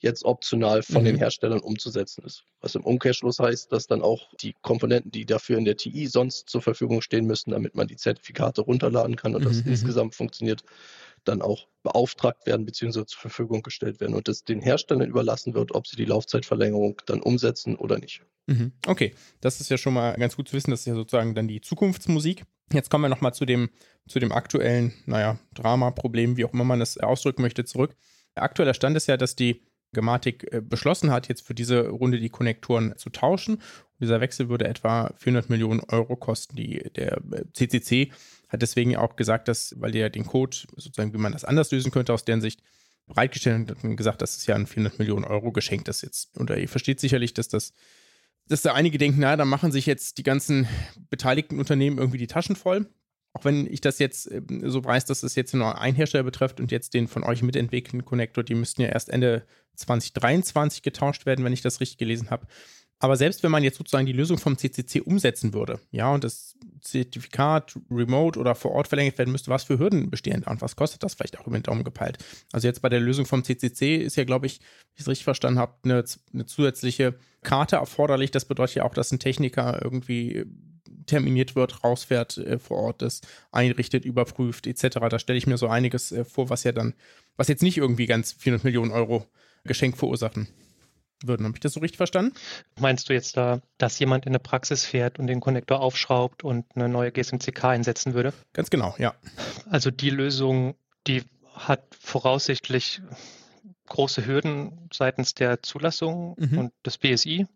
[0.00, 1.06] jetzt optional von Mhm.
[1.06, 2.42] den Herstellern umzusetzen ist.
[2.60, 6.50] Was im Umkehrschluss heißt, dass dann auch die Komponenten, die dafür in der TI sonst
[6.50, 9.70] zur Verfügung stehen müssen, damit man die Zertifikate runterladen kann und das Mhm, mhm.
[9.70, 10.64] insgesamt funktioniert,
[11.28, 13.04] dann auch beauftragt werden bzw.
[13.06, 17.20] zur Verfügung gestellt werden und es den Herstellern überlassen wird, ob sie die Laufzeitverlängerung dann
[17.20, 18.22] umsetzen oder nicht.
[18.46, 18.72] Mhm.
[18.86, 20.70] Okay, das ist ja schon mal ganz gut zu wissen.
[20.70, 22.44] Das ist ja sozusagen dann die Zukunftsmusik.
[22.72, 23.70] Jetzt kommen wir nochmal zu dem,
[24.08, 27.96] zu dem aktuellen, naja, Drama-Problem, wie auch immer man das ausdrücken möchte, zurück.
[28.34, 29.62] Der aktuelle Stand ist ja, dass die
[29.92, 33.62] Gematik äh, beschlossen hat, jetzt für diese Runde die Konnektoren zu tauschen.
[33.98, 36.56] Und dieser Wechsel würde etwa 400 Millionen Euro kosten.
[36.56, 38.12] Die, der äh, CCC
[38.48, 41.90] hat deswegen auch gesagt, dass, weil der den Code sozusagen, wie man das anders lösen
[41.90, 42.62] könnte, aus deren Sicht
[43.06, 46.50] bereitgestellt und hat gesagt, das ist ja ein 400 Millionen Euro Geschenk, das jetzt, und
[46.50, 47.72] ihr versteht sicherlich, dass das
[48.48, 50.68] dass da einige denken, na, da machen sich jetzt die ganzen
[51.10, 52.86] beteiligten Unternehmen irgendwie die Taschen voll.
[53.32, 56.60] Auch wenn ich das jetzt äh, so weiß, dass es jetzt nur einen Hersteller betrifft
[56.60, 61.44] und jetzt den von euch mitentwickelten Connector, die müssten ja erst Ende 2023 getauscht werden,
[61.44, 62.46] wenn ich das richtig gelesen habe.
[62.98, 66.56] Aber selbst wenn man jetzt sozusagen die Lösung vom CCC umsetzen würde, ja, und das
[66.80, 70.76] Zertifikat remote oder vor Ort verlängert werden müsste, was für Hürden bestehen da und was
[70.76, 72.18] kostet das vielleicht auch über den Daumen gepeilt?
[72.52, 75.24] Also jetzt bei der Lösung vom CCC ist ja, glaube ich, wie ich es richtig
[75.24, 78.30] verstanden habe, eine, eine zusätzliche Karte erforderlich.
[78.30, 80.46] Das bedeutet ja auch, dass ein Techniker irgendwie
[81.04, 83.20] terminiert wird, rausfährt, äh, vor Ort das
[83.52, 84.98] einrichtet, überprüft etc.
[85.10, 86.94] Da stelle ich mir so einiges äh, vor, was ja dann,
[87.36, 89.26] was jetzt nicht irgendwie ganz 400 Millionen Euro
[89.64, 90.48] Geschenk verursachen
[91.24, 91.44] würden.
[91.46, 92.34] Habe ich das so richtig verstanden?
[92.78, 96.66] Meinst du jetzt da, dass jemand in eine Praxis fährt und den Konnektor aufschraubt und
[96.74, 98.32] eine neue GSMCK einsetzen würde?
[98.52, 99.14] Ganz genau, ja.
[99.70, 100.74] Also die Lösung,
[101.06, 101.24] die
[101.54, 103.00] hat voraussichtlich
[103.86, 106.58] große Hürden seitens der Zulassung Mhm.
[106.58, 107.46] und des BSI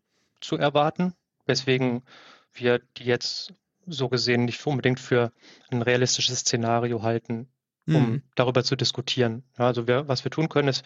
[0.40, 1.14] zu erwarten,
[1.46, 2.02] weswegen
[2.54, 3.52] wir die jetzt
[3.86, 5.32] so gesehen nicht unbedingt für
[5.70, 7.48] ein realistisches Szenario halten,
[7.94, 8.22] um Mhm.
[8.34, 9.42] darüber zu diskutieren.
[9.58, 10.84] Ja, also wir, was wir tun können, ist,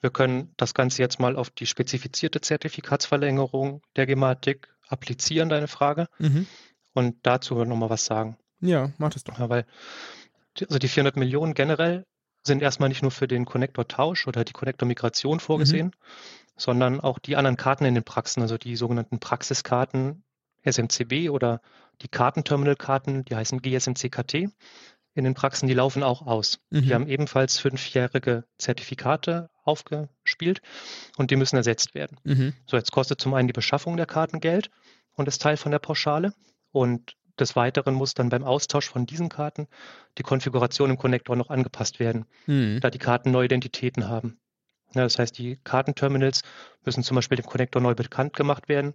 [0.00, 6.08] wir können das Ganze jetzt mal auf die spezifizierte Zertifikatsverlängerung der Gematik applizieren, deine Frage,
[6.18, 6.46] Mhm.
[6.92, 8.36] und dazu nochmal was sagen.
[8.60, 9.38] Ja, mach das doch.
[9.38, 9.66] Ja, weil
[10.58, 12.04] die- also die 400 Millionen generell
[12.46, 15.92] sind erstmal nicht nur für den Konnektortausch oder die Konnektormigration vorgesehen,
[16.56, 20.22] sondern auch die anderen Karten in den Praxen, also die sogenannten Praxiskarten
[20.62, 21.60] SMCB oder
[22.02, 24.50] die Kartenterminalkarten, die heißen GSMC-KT
[25.14, 26.58] in den Praxen, die laufen auch aus.
[26.70, 26.82] Mhm.
[26.82, 30.60] Die haben ebenfalls fünfjährige Zertifikate aufgespielt
[31.16, 32.18] und die müssen ersetzt werden.
[32.24, 32.52] Mhm.
[32.66, 34.70] So, jetzt kostet zum einen die Beschaffung der Karten Geld
[35.12, 36.34] und ist Teil von der Pauschale.
[36.72, 39.66] Und des Weiteren muss dann beim Austausch von diesen Karten
[40.18, 42.80] die Konfiguration im Konnektor noch angepasst werden, Mhm.
[42.80, 44.38] da die Karten neue Identitäten haben.
[44.94, 46.42] Ja, das heißt, die Kartenterminals
[46.84, 48.94] müssen zum Beispiel dem Konnektor neu bekannt gemacht werden,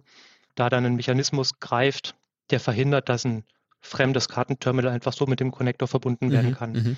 [0.54, 2.14] da dann ein Mechanismus greift,
[2.50, 3.44] der verhindert, dass ein
[3.80, 6.54] fremdes Kartenterminal einfach so mit dem Konnektor verbunden werden Mhm.
[6.54, 6.72] kann.
[6.72, 6.96] Mhm.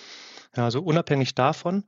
[0.57, 1.85] Ja, also unabhängig davon,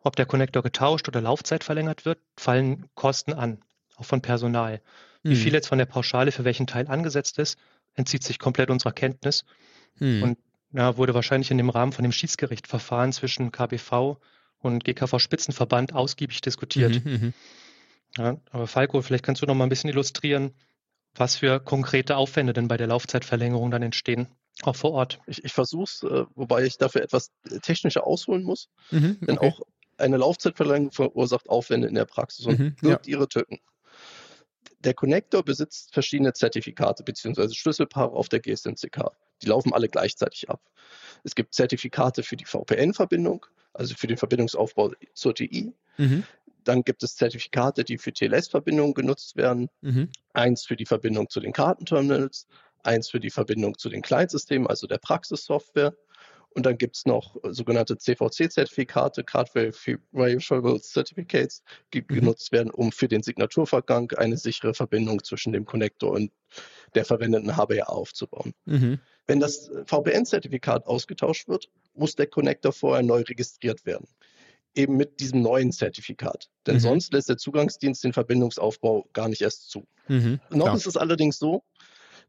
[0.00, 3.60] ob der Konnektor getauscht oder Laufzeit verlängert wird, fallen Kosten an,
[3.96, 4.80] auch von Personal.
[5.22, 5.36] Wie Mhm.
[5.36, 7.58] viel jetzt von der Pauschale für welchen Teil angesetzt ist,
[7.94, 9.44] entzieht sich komplett unserer Kenntnis
[9.98, 10.22] Mhm.
[10.22, 10.38] und
[10.72, 14.18] ja, wurde wahrscheinlich in dem Rahmen von dem Schiedsgerichtverfahren zwischen KBV
[14.60, 17.04] und GKV Spitzenverband ausgiebig diskutiert.
[17.04, 17.12] Mhm.
[17.12, 17.34] Mhm.
[18.16, 20.52] Ja, aber Falco, vielleicht kannst du noch mal ein bisschen illustrieren,
[21.14, 24.28] was für konkrete Aufwände denn bei der Laufzeitverlängerung dann entstehen,
[24.62, 25.20] auch vor Ort.
[25.26, 29.18] Ich, ich versuche es, äh, wobei ich dafür etwas äh, technischer ausholen muss, Mhm.
[29.22, 29.48] denn Okay.
[29.48, 29.60] auch
[29.98, 33.58] eine Laufzeitverlängerung verursacht Aufwände in der Praxis und Mhm, birgt ihre Tücken.
[34.80, 37.52] Der Connector besitzt verschiedene Zertifikate bzw.
[37.52, 39.10] Schlüsselpaare auf der GSMCK.
[39.42, 40.62] Die laufen alle gleichzeitig ab.
[41.22, 43.44] Es gibt Zertifikate für die VPN-Verbindung,
[43.74, 45.74] also für den Verbindungsaufbau zur TI.
[45.98, 46.24] Mhm.
[46.64, 49.68] Dann gibt es Zertifikate, die für TLS-Verbindungen genutzt werden.
[49.80, 50.08] Mhm.
[50.32, 52.46] Eins für die Verbindung zu den Kartenterminals,
[52.82, 55.94] eins für die Verbindung zu den Clientsystemen, also der Praxissoftware.
[56.52, 61.62] Und dann gibt es noch äh, sogenannte CVC-Zertifikate, Card Verifiable Certificates,
[61.94, 62.06] die Mhm.
[62.08, 66.32] genutzt werden, um für den Signaturvergang eine sichere Verbindung zwischen dem Connector und
[66.94, 68.52] der verwendeten HBA aufzubauen.
[68.64, 68.98] Mhm.
[69.26, 74.08] Wenn das äh, VPN-Zertifikat ausgetauscht wird, muss der Connector vorher neu registriert werden.
[74.74, 76.48] Eben mit diesem neuen Zertifikat.
[76.66, 76.80] Denn Mhm.
[76.80, 79.86] sonst lässt der Zugangsdienst den Verbindungsaufbau gar nicht erst zu.
[80.08, 80.40] Mhm.
[80.50, 80.76] Noch Klar.
[80.76, 81.64] ist es allerdings so,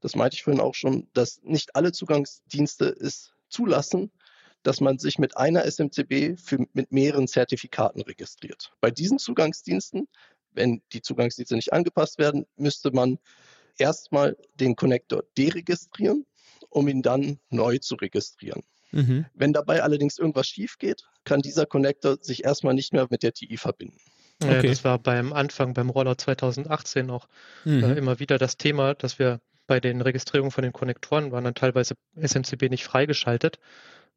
[0.01, 4.11] das meinte ich vorhin auch schon, dass nicht alle Zugangsdienste es zulassen,
[4.63, 8.71] dass man sich mit einer SMCB für, mit mehreren Zertifikaten registriert.
[8.81, 10.07] Bei diesen Zugangsdiensten,
[10.51, 13.19] wenn die Zugangsdienste nicht angepasst werden, müsste man
[13.77, 16.25] erstmal den Connector deregistrieren,
[16.69, 18.63] um ihn dann neu zu registrieren.
[18.91, 19.25] Mhm.
[19.33, 23.33] Wenn dabei allerdings irgendwas schief geht, kann dieser Connector sich erstmal nicht mehr mit der
[23.33, 23.97] TI verbinden.
[24.41, 24.67] Ja, Okay.
[24.67, 27.27] das war beim Anfang, beim Rollout 2018 auch
[27.65, 27.97] äh, Mhm.
[27.97, 31.95] immer wieder das Thema, dass wir bei den Registrierungen von den Konnektoren waren dann teilweise
[32.15, 33.59] SMCB nicht freigeschaltet,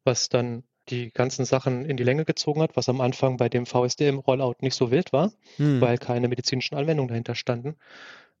[0.03, 3.65] was dann die ganzen Sachen in die Länge gezogen hat, was am Anfang bei dem
[3.65, 5.81] VSDM-Rollout nicht so wild war, Mhm.
[5.81, 7.75] weil keine medizinischen Anwendungen dahinter standen.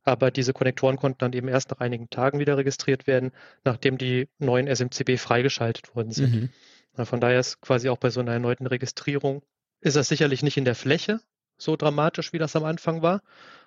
[0.03, 3.31] Aber diese Konnektoren konnten dann eben erst nach einigen Tagen wieder registriert werden,
[3.63, 6.35] nachdem die neuen SMCB freigeschaltet worden sind.
[6.35, 6.49] Mhm.
[7.03, 9.41] Von daher ist quasi auch bei so einer erneuten Registrierung,
[9.81, 11.19] ist das sicherlich nicht in der Fläche
[11.57, 13.21] so dramatisch, wie das am Anfang war,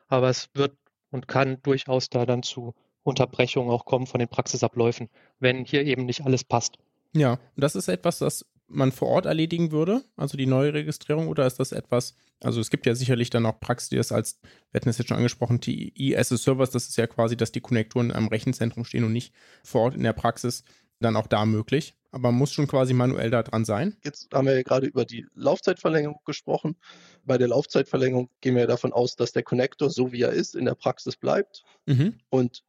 [0.08, 0.76] aber es wird
[1.10, 6.04] und kann durchaus da dann zu Unterbrechungen auch kommen von den Praxisabläufen, wenn hier eben
[6.04, 6.76] nicht alles passt.
[7.14, 11.28] Ja, und das ist etwas, das man vor Ort erledigen würde, also die neue Registrierung,
[11.28, 14.38] oder ist das etwas, also es gibt ja sicherlich dann auch Praxis, die das als,
[14.70, 17.50] wir hatten es jetzt schon angesprochen, TI as a Service, das ist ja quasi, dass
[17.50, 19.32] die Konnektoren am Rechenzentrum stehen und nicht
[19.64, 20.64] vor Ort in der Praxis,
[21.00, 21.94] dann auch da möglich.
[22.10, 23.96] Aber man muss schon quasi manuell da dran sein.
[24.02, 26.76] Jetzt haben wir ja gerade über die Laufzeitverlängerung gesprochen.
[27.24, 30.64] Bei der Laufzeitverlängerung gehen wir davon aus, dass der Connector, so wie er ist, in
[30.64, 32.18] der Praxis bleibt Mhm.
[32.30, 32.62] und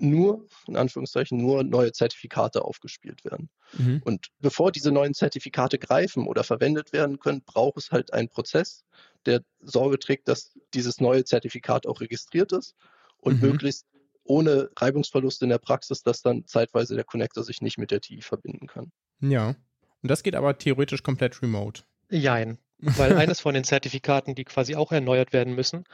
[0.00, 3.50] nur, in Anführungszeichen, nur neue Zertifikate aufgespielt werden.
[3.76, 4.00] Mhm.
[4.04, 8.84] Und bevor diese neuen Zertifikate greifen oder verwendet werden können, braucht es halt einen Prozess,
[9.26, 12.74] der Sorge trägt, dass dieses neue Zertifikat auch registriert ist
[13.18, 13.48] und Mhm.
[13.48, 13.86] möglichst
[14.28, 18.20] ohne Reibungsverluste in der Praxis, dass dann zeitweise der Connector sich nicht mit der TI
[18.22, 18.92] verbinden kann.
[19.20, 19.48] Ja.
[20.02, 21.82] Und das geht aber theoretisch komplett remote.
[22.10, 22.58] Jein.
[22.80, 25.84] Weil eines von den Zertifikaten, die quasi auch erneuert werden müssen,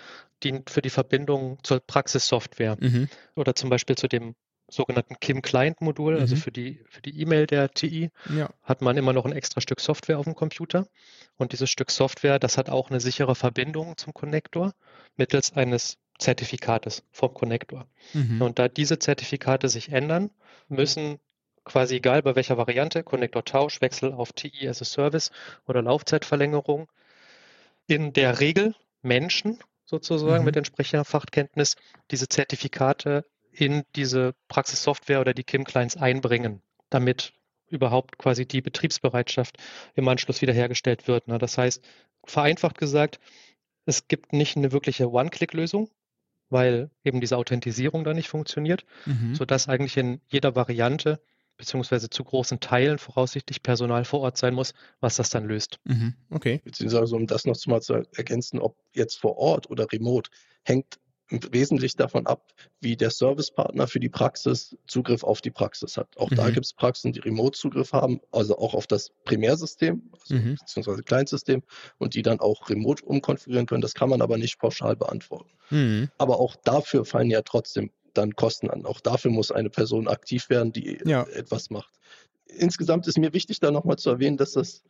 [0.42, 3.08] dient für die Verbindung zur Praxissoftware Mhm.
[3.36, 4.34] oder zum Beispiel zu dem
[4.70, 6.40] sogenannten KIM-Client-Modul, also Mhm.
[6.40, 8.50] für die für die E-Mail der TI, Ja.
[8.62, 10.86] hat man immer noch ein extra Stück Software auf dem Computer.
[11.36, 14.74] Und dieses Stück Software, das hat auch eine sichere Verbindung zum Connector
[15.16, 17.86] mittels eines Zertifikates vom Connector.
[18.12, 18.42] Mhm.
[18.42, 20.30] Und da diese Zertifikate sich ändern,
[20.68, 21.18] müssen
[21.64, 25.30] quasi egal bei welcher Variante, Konnektortausch, Wechsel auf TI as a Service
[25.66, 26.88] oder Laufzeitverlängerung,
[27.86, 30.46] in der Regel Menschen sozusagen Mhm.
[30.46, 31.76] mit entsprechender Fachkenntnis
[32.10, 37.32] diese Zertifikate in diese Praxissoftware oder die KIM-Clients einbringen, damit
[37.68, 39.56] überhaupt quasi die Betriebsbereitschaft
[39.94, 41.28] im Anschluss wiederhergestellt wird.
[41.28, 41.38] ne?
[41.38, 41.82] Das heißt,
[42.24, 43.20] vereinfacht gesagt,
[43.86, 45.90] es gibt nicht eine wirkliche One-Click-Lösung,
[46.50, 49.36] weil eben diese Authentisierung da nicht funktioniert, Mhm.
[49.36, 51.20] sodass eigentlich in jeder Variante
[51.56, 55.78] beziehungsweise zu großen Teilen voraussichtlich Personal vor Ort sein muss, was das dann löst.
[55.86, 56.14] Mhm.
[56.30, 56.62] Okay.
[56.64, 60.30] Beziehungsweise, um das noch mal zu ergänzen, ob jetzt vor Ort oder remote,
[60.64, 60.98] hängt
[61.30, 66.16] wesentlich davon ab, wie der Servicepartner für die Praxis Zugriff auf die Praxis hat.
[66.18, 66.52] Auch da Mhm.
[66.54, 70.56] gibt es Praxen, die Remote-Zugriff haben, also auch auf das Primärsystem, also Mhm.
[70.56, 71.62] beziehungsweise Kleinsystem,
[71.98, 73.80] und die dann auch remote umkonfigurieren können.
[73.82, 75.50] Das kann man aber nicht pauschal beantworten.
[75.70, 76.10] Mhm.
[76.18, 78.86] Aber auch dafür fallen ja trotzdem dann Kosten an.
[78.86, 81.24] Auch dafür muss eine Person aktiv werden, die Ja.
[81.24, 81.94] etwas macht.
[82.46, 84.84] Insgesamt ist mir wichtig, da nochmal zu erwähnen, dass das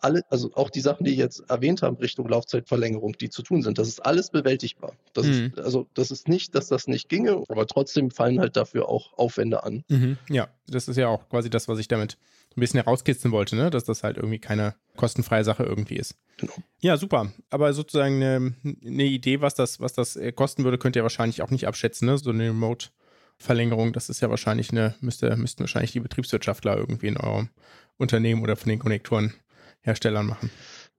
[0.00, 3.62] alle, also auch die Sachen, die ich jetzt erwähnt haben, Richtung Laufzeitverlängerung, die zu tun
[3.62, 4.92] sind, das ist alles bewältigbar.
[5.12, 5.52] Das Mhm.
[5.56, 9.12] ist, also das ist nicht, dass das nicht ginge, aber trotzdem fallen halt dafür auch
[9.18, 9.84] Aufwände an.
[9.88, 10.16] Mhm.
[10.28, 12.16] Ja, das ist ja auch quasi das, was ich damit
[12.56, 13.70] ein bisschen herauskitzeln wollte, ne?
[13.70, 16.14] dass das halt irgendwie keine kostenfreie Sache irgendwie ist.
[16.38, 16.52] Genau.
[16.80, 17.32] Ja, super.
[17.50, 21.42] Aber sozusagen eine, eine Idee, was das, was das äh, kosten würde, könnt ihr wahrscheinlich
[21.42, 22.18] auch nicht abschätzen, ne?
[22.18, 27.16] So eine Remote-Verlängerung, das ist ja wahrscheinlich eine, müsste, müssten wahrscheinlich die Betriebswirtschaftler irgendwie in
[27.16, 27.50] eurem
[27.96, 28.78] Unternehmen oder von den
[29.88, 30.50] Konnektorenherstellern machen.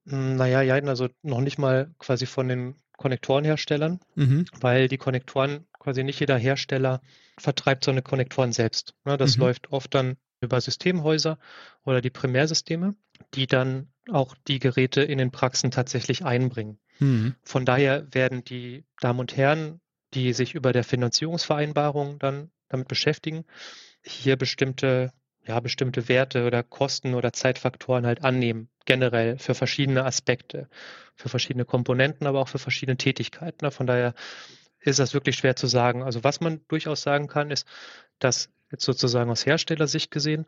[0.08, 4.46] Hm, Naja, ja, also noch nicht mal quasi von den Konnektorenherstellern, Mhm.
[4.60, 7.02] weil die Konnektoren quasi nicht jeder Hersteller
[7.38, 8.94] vertreibt so eine Konnektoren selbst.
[9.06, 9.44] Ne, das Mhm.
[9.44, 11.38] läuft oft dann über Systemhäuser
[11.86, 12.96] oder die Primärsysteme,
[13.36, 16.80] die dann auch die Geräte in den Praxen tatsächlich einbringen.
[17.00, 17.36] Mhm.
[17.44, 19.80] Von daher werden die Damen und Herren,
[20.14, 23.46] die sich über der Finanzierungsvereinbarung dann damit beschäftigen,
[24.04, 25.12] hier bestimmte,
[25.50, 30.70] ja, bestimmte Werte oder Kosten oder Zeitfaktoren halt annehmen, generell für verschiedene Aspekte,
[31.16, 33.66] für verschiedene Komponenten, aber auch für verschiedene Tätigkeiten.
[33.66, 33.72] ne.
[33.72, 34.14] Von daher
[34.80, 36.04] ist das wirklich schwer zu sagen.
[36.04, 37.68] Also was man durchaus sagen kann, ist,
[38.20, 40.46] dass jetzt sozusagen aus Herstellersicht gesehen,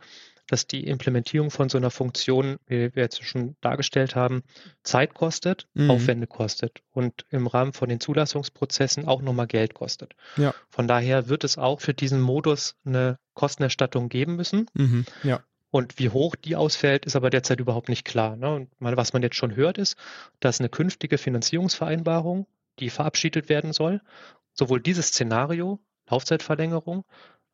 [0.47, 4.43] dass die Implementierung von so einer Funktion, wie wir jetzt schon dargestellt haben,
[4.83, 5.91] Zeit kostet, Mhm.
[5.91, 10.13] Aufwände kostet und im Rahmen von den Zulassungsprozessen auch nochmal Geld kostet.
[10.37, 10.53] Ja.
[10.69, 14.67] Von daher wird es auch für diesen Modus eine Kostenerstattung geben müssen.
[14.73, 15.05] Mhm.
[15.23, 15.41] Ja.
[15.69, 18.35] Und wie hoch die ausfällt, ist aber derzeit überhaupt nicht klar.
[18.35, 18.53] Ne?
[18.53, 19.95] Und man, was man jetzt schon hört, ist,
[20.41, 22.45] dass eine künftige Finanzierungsvereinbarung,
[22.79, 24.01] die verabschiedet werden soll,
[24.53, 25.79] sowohl dieses Szenario,
[26.09, 27.05] Laufzeitverlängerung,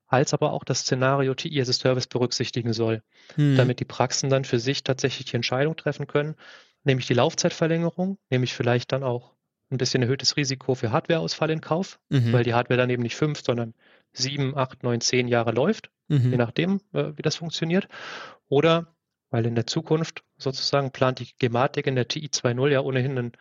[0.08, 3.02] als aber auch das Szenario TI as a Service berücksichtigen soll,
[3.36, 3.56] Mhm.
[3.56, 6.36] damit die Praxen dann für sich tatsächlich die Entscheidung treffen können,
[6.84, 9.34] nämlich die Laufzeitverlängerung, nämlich vielleicht dann auch
[9.70, 12.32] ein bisschen erhöhtes Risiko für Hardwareausfall in Kauf, Mhm.
[12.32, 13.74] weil die Hardware dann eben nicht fünf, sondern
[14.13, 16.32] sieben, acht, neun, zehn Jahre läuft Mhm.
[16.32, 17.89] je nachdem, äh, wie das funktioniert.
[18.48, 18.96] Oder
[19.30, 23.32] weil in der Zukunft sozusagen plant die Gematik in der TI 2.0 ja ohnehin einen,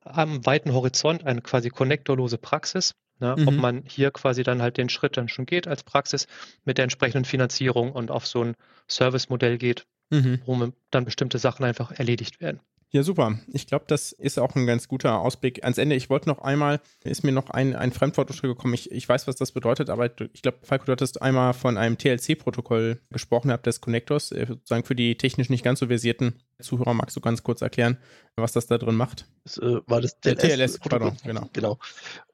[0.00, 2.94] am weiten Horizont eine quasi konnektorlose Praxis.
[3.18, 3.32] Ne?
[3.32, 3.60] Ob Mhm.
[3.60, 6.26] man hier quasi dann halt den Schritt dann schon geht als Praxis
[6.64, 8.54] mit der entsprechenden Finanzierung und auf so ein
[8.88, 10.40] Service-Modell geht, Mhm.
[10.44, 12.60] wo dann bestimmte Sachen einfach erledigt werden.
[12.90, 13.38] Ja, super.
[13.52, 15.96] Ich glaube, das ist auch ein ganz guter Ausblick ans Ende.
[15.96, 18.74] Ich wollte noch einmal, ist mir noch ein, ein Fremdwort gekommen.
[18.74, 21.98] Ich, ich weiß, was das bedeutet, aber ich glaube, Falco, du hattest einmal von einem
[21.98, 24.30] TLC-Protokoll gesprochen, habt des Connectors.
[24.30, 27.98] Äh, Sozusagen für die technisch nicht ganz so versierten Zuhörer magst du ganz kurz erklären,
[28.36, 29.26] was das da drin macht?
[29.44, 30.54] Das, äh, war das Der TLS?
[30.54, 31.50] TLS, pardon, genau.
[31.52, 31.78] Genau.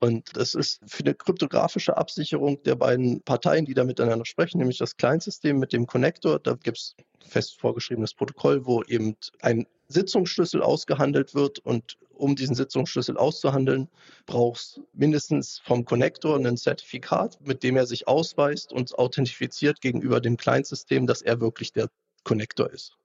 [0.00, 4.78] Und das ist für eine kryptografische Absicherung der beiden Parteien, die da miteinander sprechen, nämlich
[4.78, 6.38] das Client-System mit dem Connector.
[6.38, 6.94] Da gibt es
[7.26, 13.88] fest vorgeschriebenes Protokoll, wo eben ein Sitzungsschlüssel ausgehandelt wird und um diesen Sitzungsschlüssel auszuhandeln,
[14.26, 20.36] brauchst mindestens vom Connector ein Zertifikat, mit dem er sich ausweist und authentifiziert gegenüber dem
[20.36, 21.88] Client-System, dass er wirklich der
[22.24, 22.96] Connector ist.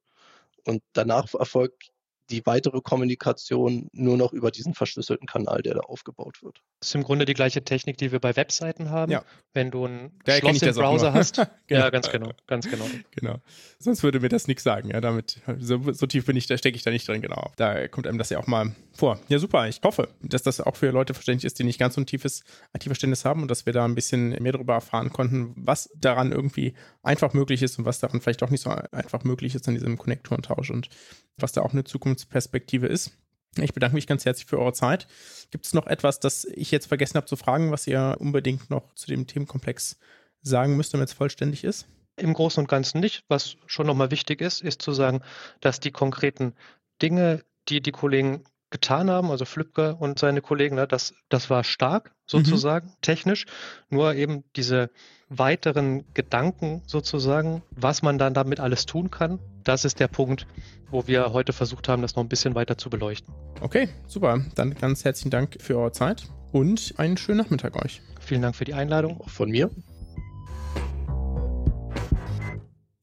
[0.65, 1.91] Und danach erfolgt
[2.29, 6.61] die weitere Kommunikation nur noch über diesen verschlüsselten Kanal, der da aufgebaut wird.
[6.79, 9.11] Das ist im Grunde die gleiche Technik, die wir bei Webseiten haben.
[9.11, 9.23] Ja.
[9.53, 11.41] Wenn du ein Da erkenne Schloss im Browser hast.
[11.67, 11.81] Genau.
[11.81, 12.85] Ja, ganz genau, ganz genau.
[13.11, 13.41] Genau.
[13.77, 14.89] Sonst würde mir das nichts sagen.
[14.89, 17.51] Ja, damit, so, so tief bin ich, da stecke ich da nicht drin, genau.
[17.57, 19.19] Da kommt einem das ja auch mal vor.
[19.27, 19.67] Ja, super.
[19.67, 22.45] Ich hoffe, dass das auch für Leute verständlich ist, die nicht ganz so ein tiefes
[22.73, 26.73] IT-Verständnis haben und dass wir da ein bisschen mehr darüber erfahren konnten, was daran irgendwie
[27.07, 29.97] einfach möglich ist und was daran vielleicht auch nicht so einfach möglich ist an diesem
[29.97, 30.89] Konnektorentausch und
[31.37, 33.11] was da auch eine Zukunftsperspektive ist.
[33.57, 35.07] Ich bedanke mich ganz herzlich für eure Zeit.
[35.49, 38.93] Gibt es noch etwas, das ich jetzt vergessen habe zu fragen, was ihr unbedingt noch
[38.93, 39.97] zu dem Themenkomplex
[40.41, 41.87] sagen müsst, damit es vollständig ist?
[42.17, 43.23] Im Großen und Ganzen nicht.
[43.27, 45.21] Was schon nochmal wichtig ist, ist zu sagen,
[45.61, 46.53] dass die konkreten
[47.01, 51.63] Dinge, die die Kollegen getan haben, also Flübke und seine Kollegen, ne, das, das war
[51.63, 53.45] stark sozusagen, technisch.
[53.89, 54.89] Nur eben diese
[55.29, 60.47] weiteren Gedanken sozusagen, was man dann damit alles tun kann, das ist der Punkt,
[60.89, 63.33] wo wir heute versucht haben, das noch ein bisschen weiter zu beleuchten.
[63.61, 64.39] Okay, super.
[64.55, 68.01] Dann ganz herzlichen Dank für eure Zeit und einen schönen Nachmittag euch.
[68.19, 69.19] Vielen Dank für die Einladung.
[69.21, 69.69] Auch von mir.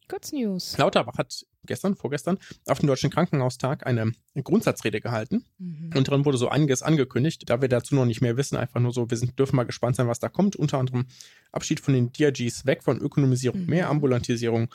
[0.09, 0.79] Kurznews.
[0.79, 5.45] Lauterbach hat gestern, vorgestern, auf dem Deutschen Krankenhaustag eine Grundsatzrede gehalten.
[5.59, 5.91] Mhm.
[5.97, 7.43] Und darin wurde so einiges angekündigt.
[7.47, 9.97] Da wir dazu noch nicht mehr wissen, einfach nur so, wir sind, dürfen mal gespannt
[9.97, 10.57] sein, was da kommt.
[10.57, 11.07] Unter anderem
[11.53, 13.67] Abschied von den DRGs, weg von Ökonomisierung, Mhm.
[13.67, 14.69] mehr Ambulantisierung,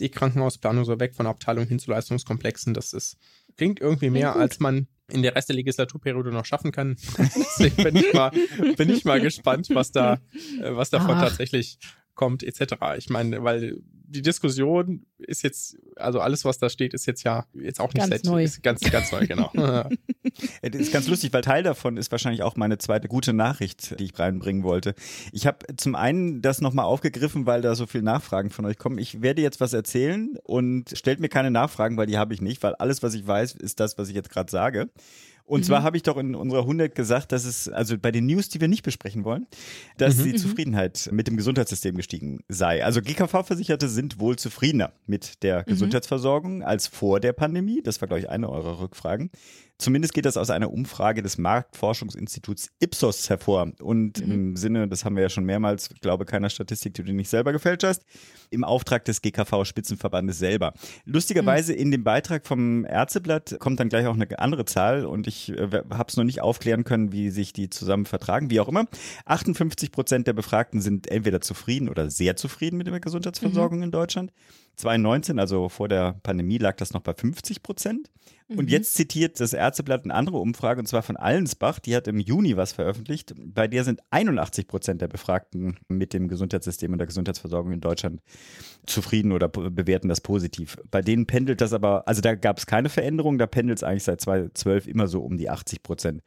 [0.00, 2.74] die Krankenhausplanung so weg von Abteilung hin zu Leistungskomplexen.
[2.74, 3.16] Das ist,
[3.56, 4.40] klingt irgendwie mehr, gut.
[4.40, 6.96] als man in der Rest der Legislaturperiode noch schaffen kann.
[7.18, 8.32] Deswegen bin ich mal,
[8.76, 10.14] bin ich mal gespannt, was da,
[10.60, 11.24] äh, was davon Ach.
[11.24, 11.78] tatsächlich
[12.14, 12.74] kommt, etc.
[12.98, 17.46] Ich meine, weil die Diskussion ist jetzt, also alles, was da steht, ist jetzt ja
[17.54, 18.44] jetzt auch nicht Ganz seit- neu.
[18.44, 19.50] Ist ganz, ganz neu, genau.
[20.62, 23.98] Ja, Das ist ganz lustig, weil Teil davon ist wahrscheinlich auch meine zweite gute Nachricht,
[24.00, 24.94] die ich reinbringen wollte.
[25.32, 28.98] Ich habe zum einen das nochmal aufgegriffen, weil da so viele Nachfragen von euch kommen.
[28.98, 32.62] Ich werde jetzt was erzählen und stellt mir keine Nachfragen, weil die habe ich nicht,
[32.62, 34.90] weil alles, was ich weiß, ist das, was ich jetzt gerade sage.
[35.46, 38.48] Und zwar habe ich doch in unserer 100 gesagt, dass es, also bei den News,
[38.48, 39.46] die wir nicht besprechen wollen,
[39.98, 42.82] dass die Zufriedenheit mit dem Gesundheitssystem gestiegen sei.
[42.84, 47.82] Also GKV-Versicherte sind wohl zufriedener mit der Gesundheitsversorgung als vor der Pandemie.
[47.82, 49.30] Das war, glaube ich, eine eurer Rückfragen.
[49.76, 53.72] Zumindest geht das aus einer Umfrage des Marktforschungsinstituts Ipsos hervor.
[53.80, 57.12] Und im Sinne, das haben wir ja schon mehrmals, ich glaube keiner Statistik, die du
[57.12, 58.04] nicht selber gefälscht hast,
[58.50, 60.74] im Auftrag des GKV-Spitzenverbandes selber.
[61.04, 65.50] Lustigerweise in dem Beitrag vom Ärzteblatt kommt dann gleich auch eine andere Zahl und ich
[65.50, 68.86] äh, habe es noch nicht aufklären können, wie sich die zusammen vertragen, wie auch immer.
[69.24, 74.32] 58 Prozent der Befragten sind entweder zufrieden oder sehr zufrieden mit der Gesundheitsversorgung in Deutschland.
[74.76, 78.10] 2019, also vor der Pandemie, lag das noch bei 50 Prozent.
[78.48, 79.63] Und jetzt zitiert das Ärzteblatt
[80.04, 83.34] eine andere Umfrage, und zwar von Allensbach, die hat im Juni was veröffentlicht.
[83.36, 88.20] Bei der sind 81 Prozent der Befragten mit dem Gesundheitssystem und der Gesundheitsversorgung in Deutschland
[88.86, 90.76] zufrieden oder bewerten das positiv.
[90.90, 94.04] Bei denen pendelt das aber, also da gab es keine Veränderung, da pendelt es eigentlich
[94.04, 96.22] seit 2012 immer so um die 80 Prozent.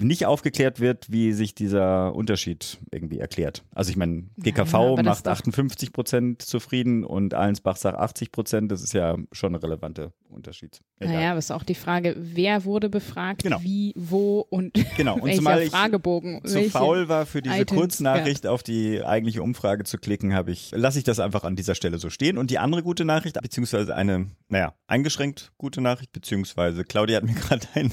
[0.00, 3.64] Nicht aufgeklärt wird, wie sich dieser Unterschied irgendwie erklärt.
[3.74, 8.30] Also ich meine, GKV das macht ist doch- 58 Prozent zufrieden und Allensbach sagt 80
[8.30, 8.70] Prozent.
[8.70, 10.80] Das ist ja schon ein relevanter Unterschied.
[11.00, 11.14] Egal.
[11.14, 13.58] Naja, aber es ist auch die Frage, wer wurde befragt, Genau.
[13.62, 16.42] wie, wo und Genau, und welcher zumal ich Fragebogen.
[16.44, 20.52] zu welche- faul war, für diese Items, Kurznachricht auf die eigentliche Umfrage zu klicken, habe
[20.52, 22.38] ich, lasse ich das einfach an dieser Stelle so stehen.
[22.38, 27.34] Und die andere gute Nachricht, beziehungsweise eine, naja, eingeschränkt gute Nachricht, beziehungsweise Claudia hat mir
[27.48, 27.90] gerade ein,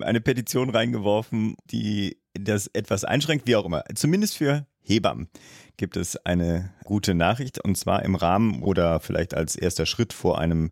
[0.00, 3.84] eine Petition reingeworfen, die das etwas einschränkt, wie auch immer.
[3.94, 5.28] Zumindest für Hebammen
[5.76, 10.38] gibt es eine gute Nachricht und zwar im Rahmen oder vielleicht als erster Schritt vor
[10.38, 10.70] einem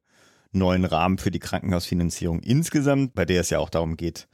[0.53, 4.29] neuen Rahmen für die Krankenhausfinanzierung insgesamt, bei der es ja auch darum geht,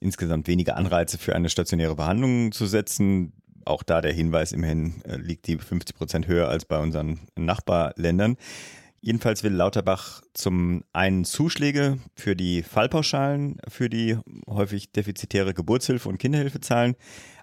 [0.00, 3.32] insgesamt weniger Anreize für eine stationäre Behandlung zu setzen.
[3.64, 8.36] Auch da der Hinweis, immerhin äh, liegt die 50 Prozent höher als bei unseren Nachbarländern.
[9.00, 16.18] Jedenfalls will Lauterbach zum einen Zuschläge für die Fallpauschalen für die häufig defizitäre Geburtshilfe und
[16.18, 16.96] Kinderhilfe zahlen,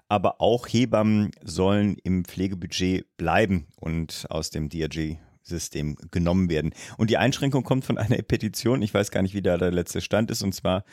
[0.08, 3.66] aber auch Hebammen sollen im Pflegebudget bleiben.
[3.76, 6.72] Und aus dem DRG System genommen werden.
[6.98, 10.00] Und die Einschränkung kommt von einer Petition, ich weiß gar nicht, wie da der letzte
[10.00, 10.84] Stand ist, und zwar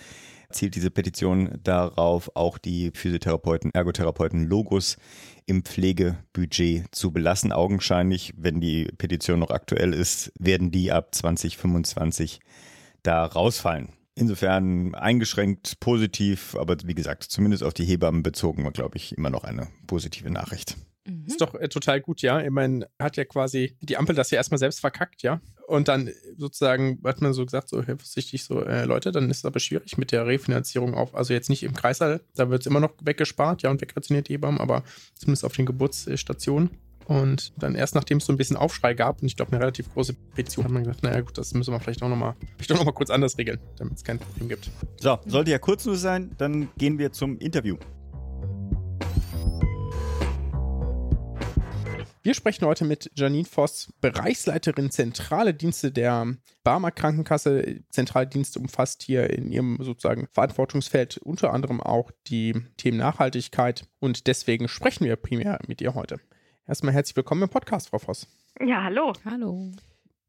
[0.52, 4.98] zielt diese Petition darauf, auch die Physiotherapeuten, Ergotherapeuten Logos
[5.46, 7.52] im Pflegebudget zu belassen.
[7.52, 12.40] Augenscheinlich, wenn die Petition noch aktuell ist, werden die ab 2025
[13.02, 13.90] da rausfallen.
[14.16, 19.32] Insofern eingeschränkt positiv, aber wie gesagt, zumindest auf die Hebammen bezogen war, glaube ich, immer
[19.32, 20.78] noch eine positive Nachricht.
[21.06, 21.26] Mhm.
[21.26, 22.42] Ist doch äh, total gut, ja.
[22.42, 25.42] Ich meine, hat ja quasi die Ampel das ja erstmal selbst verkackt, ja.
[25.68, 29.46] Und dann sozusagen hat man so gesagt, so vorsichtig, so äh, Leute, dann ist es
[29.46, 32.80] aber schwierig mit der Refinanzierung auf, also jetzt nicht im Kreißsaal, da wird es immer
[32.80, 34.84] noch weggespart, ja, und wegrationiert die Hebammen, aber
[35.16, 36.70] zumindest auf den Geburtsstationen.
[37.06, 39.92] Und dann erst nachdem es so ein bisschen Aufschrei gab und ich glaube eine relativ
[39.94, 42.36] große Petition, hat man gesagt, naja gut, das müssen wir vielleicht auch nochmal
[42.70, 44.70] noch mal kurz anders regeln, damit es kein Problem gibt.
[45.02, 47.78] So, sollte ja kurz nur sein, dann gehen wir zum Interview.
[52.26, 57.82] Wir sprechen heute mit Janine Voss, Bereichsleiterin Zentrale Dienste der Barmer Krankenkasse.
[57.90, 64.28] Zentrale Dienste umfasst hier in ihrem sozusagen Verantwortungsfeld unter anderem auch die Themen Nachhaltigkeit und
[64.28, 66.22] deswegen sprechen wir primär mit ihr heute.
[66.66, 68.26] Erstmal herzlich willkommen im Podcast, Frau Voss.
[68.66, 69.12] Ja, hallo.
[69.26, 69.72] Hallo.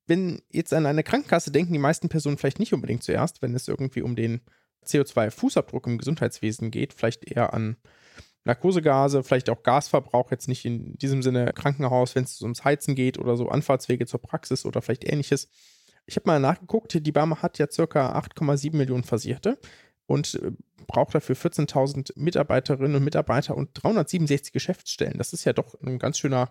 [0.09, 3.69] Wenn jetzt an eine Krankenkasse denken die meisten Personen vielleicht nicht unbedingt zuerst, wenn es
[3.69, 4.41] irgendwie um den
[4.85, 7.77] CO2-Fußabdruck im Gesundheitswesen geht, vielleicht eher an
[8.45, 13.19] Narkosegase, vielleicht auch Gasverbrauch, jetzt nicht in diesem Sinne Krankenhaus, wenn es ums Heizen geht
[13.19, 15.49] oder so Anfahrtswege zur Praxis oder vielleicht ähnliches.
[16.07, 19.59] Ich habe mal nachgeguckt, die Barmer hat ja circa 8,7 Millionen Versicherte
[20.07, 20.53] und äh,
[20.87, 25.17] braucht dafür 14.000 Mitarbeiterinnen und Mitarbeiter und 367 Geschäftsstellen.
[25.17, 26.51] Das ist ja doch ein ganz schöner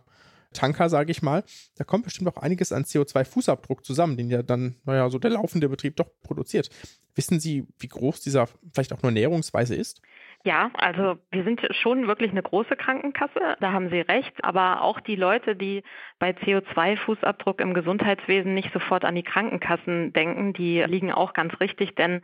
[0.54, 1.44] Tanker, sage ich mal.
[1.76, 5.70] Da kommt bestimmt auch einiges an CO2-Fußabdruck zusammen, den ja dann, naja, so der laufende
[5.70, 6.70] Betrieb doch produziert.
[7.16, 10.02] Wissen Sie, wie groß dieser vielleicht auch nur näherungsweise ist?
[10.46, 15.00] Ja, also wir sind schon wirklich eine große Krankenkasse, da haben Sie recht, aber auch
[15.00, 15.84] die Leute, die
[16.20, 21.96] bei CO2-Fußabdruck im Gesundheitswesen nicht sofort an die Krankenkassen denken, die liegen auch ganz richtig,
[21.96, 22.22] denn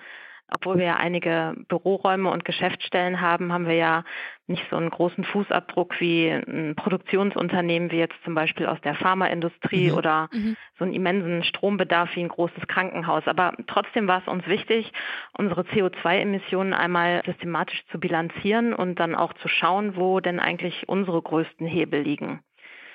[0.54, 4.04] obwohl wir ja einige Büroräume und Geschäftsstellen haben, haben wir ja
[4.48, 9.92] nicht so einen großen Fußabdruck wie ein Produktionsunternehmen wie jetzt zum Beispiel aus der Pharmaindustrie
[9.92, 9.98] mhm.
[9.98, 10.58] oder mhm.
[10.78, 13.28] so einen immensen Strombedarf wie ein großes Krankenhaus.
[13.28, 14.92] Aber trotzdem war es uns wichtig,
[15.38, 21.22] unsere CO2-Emissionen einmal systematisch zu bilanzieren und dann auch zu schauen, wo denn eigentlich unsere
[21.22, 22.42] größten Hebel liegen.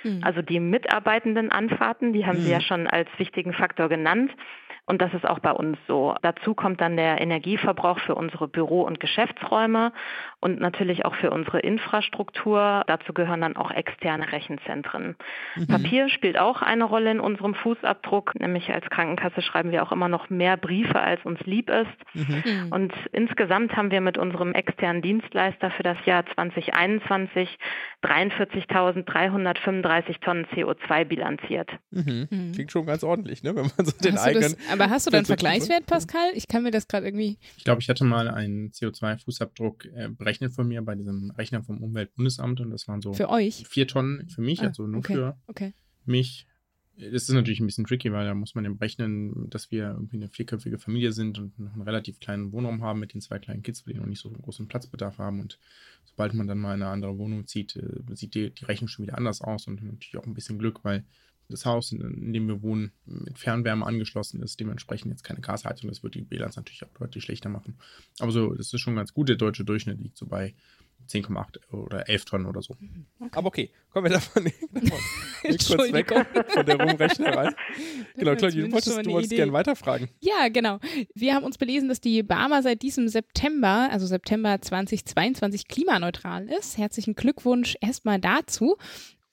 [0.05, 0.21] Mhm.
[0.23, 2.63] Also die mitarbeitenden Anfahrten, die haben Sie ja mhm.
[2.63, 4.31] schon als wichtigen Faktor genannt.
[4.87, 6.15] Und das ist auch bei uns so.
[6.21, 9.93] Dazu kommt dann der Energieverbrauch für unsere Büro- und Geschäftsräume
[10.41, 12.83] und natürlich auch für unsere Infrastruktur.
[12.87, 15.17] Dazu gehören dann auch externe Rechenzentren.
[15.57, 15.69] Mhm.
[15.69, 18.39] Papier spielt auch eine Rolle in unserem Fußabdruck.
[18.39, 21.87] Nämlich als Krankenkasse schreiben wir auch immer noch mehr Briefe, als uns lieb ist.
[22.13, 22.43] Mhm.
[22.45, 22.73] mhm.
[22.73, 27.59] Und insgesamt haben wir mit unserem externen Dienstleister für das Jahr 2021
[28.03, 31.71] 43.335 Tonnen CO2 bilanziert.
[31.91, 32.29] Mhm.
[32.31, 32.53] Mhm.
[32.53, 33.55] Klingt schon ganz ordentlich, ne?
[33.55, 36.31] wenn man so den eigenen aber hast du da einen Vergleichswert, Pascal?
[36.35, 37.39] Ich kann mir das gerade irgendwie.
[37.57, 41.83] Ich glaube, ich hatte mal einen CO2-Fußabdruck äh, berechnet von mir bei diesem Rechner vom
[41.83, 45.15] Umweltbundesamt und das waren so für euch vier Tonnen für mich, ah, also nur okay,
[45.15, 45.75] für okay.
[46.05, 46.47] mich.
[46.97, 50.17] Das ist natürlich ein bisschen tricky, weil da muss man eben rechnen, dass wir irgendwie
[50.17, 53.63] eine vierköpfige Familie sind und noch einen relativ kleinen Wohnraum haben mit den zwei kleinen
[53.63, 55.41] Kids, die noch nicht so großen Platzbedarf haben.
[55.41, 55.59] Und
[56.05, 59.05] sobald man dann mal in eine andere Wohnung zieht, äh, sieht die, die Rechnung schon
[59.05, 61.05] wieder anders aus und natürlich auch ein bisschen Glück, weil
[61.49, 65.89] das Haus, in, in, dem wir wohnen, mit Fernwärme angeschlossen ist, dementsprechend jetzt keine Gasheizung.
[65.89, 67.77] Das wird die Bilanz natürlich auch deutlich schlechter machen.
[68.19, 69.29] Aber so, das ist schon ganz gut.
[69.29, 70.55] Der deutsche Durchschnitt liegt so bei
[71.09, 72.75] 10,8 oder 11 Tonnen oder so.
[73.21, 73.31] Okay.
[73.33, 74.99] Aber okay, kommen wir davon, davon
[75.43, 77.51] kurz weg von der Rumrechnerei.
[78.17, 80.09] genau, Claudia, du wolltest, du wolltest gerne weiterfragen.
[80.21, 80.79] Ja, genau.
[81.15, 86.79] Wir haben uns belesen, dass die Barmer seit diesem September, also September 2022, klimaneutral ist.
[86.79, 88.77] Herzlichen Glückwunsch erstmal dazu.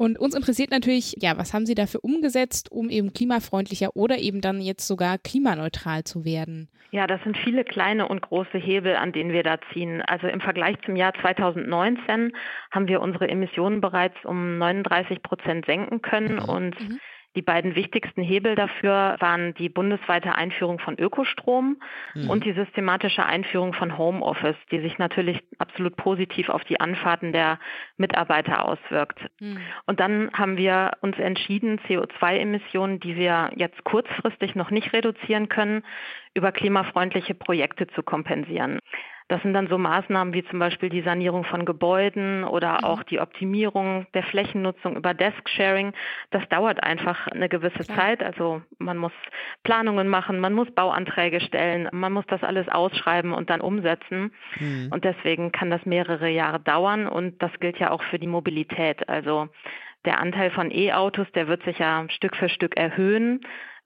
[0.02, 4.42] Und uns interessiert natürlich, ja, was haben Sie dafür umgesetzt, um eben klimafreundlicher oder eben
[4.42, 6.70] dann jetzt sogar klimaneutral zu werden?
[6.90, 10.02] Ja, das sind viele kleine und große Hebel, an denen wir da ziehen.
[10.02, 12.32] Also im Vergleich zum Jahr 2019
[12.72, 16.50] haben wir unsere Emissionen bereits um 39 Prozent senken können mhm.
[16.50, 17.00] und mhm.
[17.36, 21.78] Die beiden wichtigsten Hebel dafür waren die bundesweite Einführung von Ökostrom
[22.14, 22.30] mhm.
[22.30, 27.58] und die systematische Einführung von Homeoffice, die sich natürlich absolut positiv auf die Anfahrten der
[27.96, 29.20] Mitarbeiter auswirkt.
[29.40, 29.60] Mhm.
[29.86, 35.84] Und dann haben wir uns entschieden, CO2-Emissionen, die wir jetzt kurzfristig noch nicht reduzieren können,
[36.34, 38.80] über klimafreundliche Projekte zu kompensieren.
[39.32, 42.84] Das sind dann so Maßnahmen wie zum Beispiel die Sanierung von Gebäuden oder mhm.
[42.84, 45.94] auch die Optimierung der Flächennutzung über Desk-Sharing.
[46.32, 47.98] Das dauert einfach eine gewisse Klar.
[47.98, 48.24] Zeit.
[48.24, 49.14] Also man muss
[49.64, 54.34] Planungen machen, man muss Bauanträge stellen, man muss das alles ausschreiben und dann umsetzen.
[54.60, 54.90] Mhm.
[54.92, 59.08] Und deswegen kann das mehrere Jahre dauern und das gilt ja auch für die Mobilität.
[59.08, 59.48] Also
[60.04, 63.40] der Anteil von E-Autos, der wird sich ja Stück für Stück erhöhen.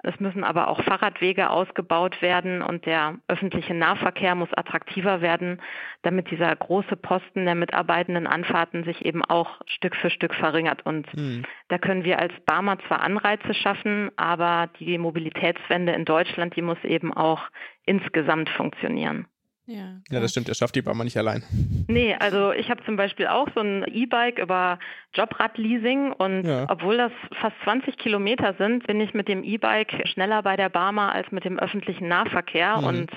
[0.06, 5.60] Es müssen aber auch Fahrradwege ausgebaut werden und der öffentliche Nahverkehr muss attraktiver werden,
[6.04, 10.86] damit dieser große Posten der mitarbeitenden Anfahrten sich eben auch Stück für Stück verringert.
[10.86, 11.44] Und mhm.
[11.70, 16.84] da können wir als Barmer zwar Anreize schaffen, aber die Mobilitätswende in Deutschland, die muss
[16.84, 17.42] eben auch
[17.86, 19.26] insgesamt funktionieren.
[19.68, 21.44] Ja, ja, das stimmt, er schafft die Barmer nicht allein.
[21.88, 24.78] Nee, also ich habe zum Beispiel auch so ein E-Bike über
[25.16, 26.68] Jobradleasing und ja.
[26.70, 31.14] obwohl das fast 20 Kilometer sind, bin ich mit dem E-Bike schneller bei der Barmer
[31.14, 32.84] als mit dem öffentlichen Nahverkehr mhm.
[32.84, 33.12] und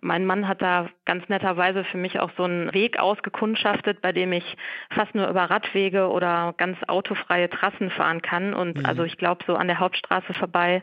[0.00, 4.32] mein Mann hat da ganz netterweise für mich auch so einen Weg ausgekundschaftet, bei dem
[4.32, 4.56] ich
[4.90, 8.86] fast nur über Radwege oder ganz autofreie Trassen fahren kann und mhm.
[8.86, 10.82] also ich glaube so an der Hauptstraße vorbei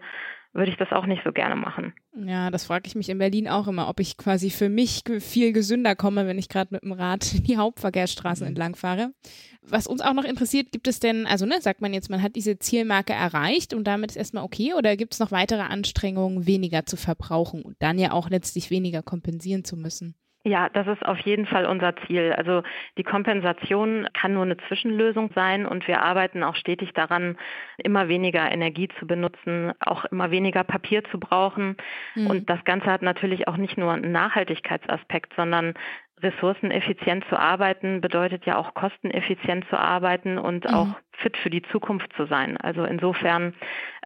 [0.54, 1.93] würde ich das auch nicht so gerne machen.
[2.16, 5.51] Ja, das frage ich mich in Berlin auch immer, ob ich quasi für mich viel
[5.51, 8.49] gesünder komme, wenn ich gerade mit dem Rad die Hauptverkehrsstraßen mhm.
[8.49, 9.14] entlang fahre.
[9.62, 12.36] Was uns auch noch interessiert, gibt es denn, also ne, sagt man jetzt, man hat
[12.36, 16.86] diese Zielmarke erreicht und damit ist erstmal okay oder gibt es noch weitere Anstrengungen, weniger
[16.86, 20.16] zu verbrauchen und dann ja auch letztlich weniger kompensieren zu müssen?
[20.46, 22.34] Ja, das ist auf jeden Fall unser Ziel.
[22.34, 22.64] Also
[22.98, 27.38] die Kompensation kann nur eine Zwischenlösung sein und wir arbeiten auch stetig daran,
[27.78, 31.78] immer weniger Energie zu benutzen, auch immer weniger Papier zu brauchen.
[32.16, 32.28] Mhm.
[32.28, 35.76] Und das Ganze hat natürlich auch nicht nur einen Nachhaltigkeitsaspekt, sondern
[36.24, 40.74] ressourceneffizient zu arbeiten bedeutet ja auch kosteneffizient zu arbeiten und mhm.
[40.74, 42.57] auch fit für die Zukunft zu sein.
[42.57, 43.53] Also insofern,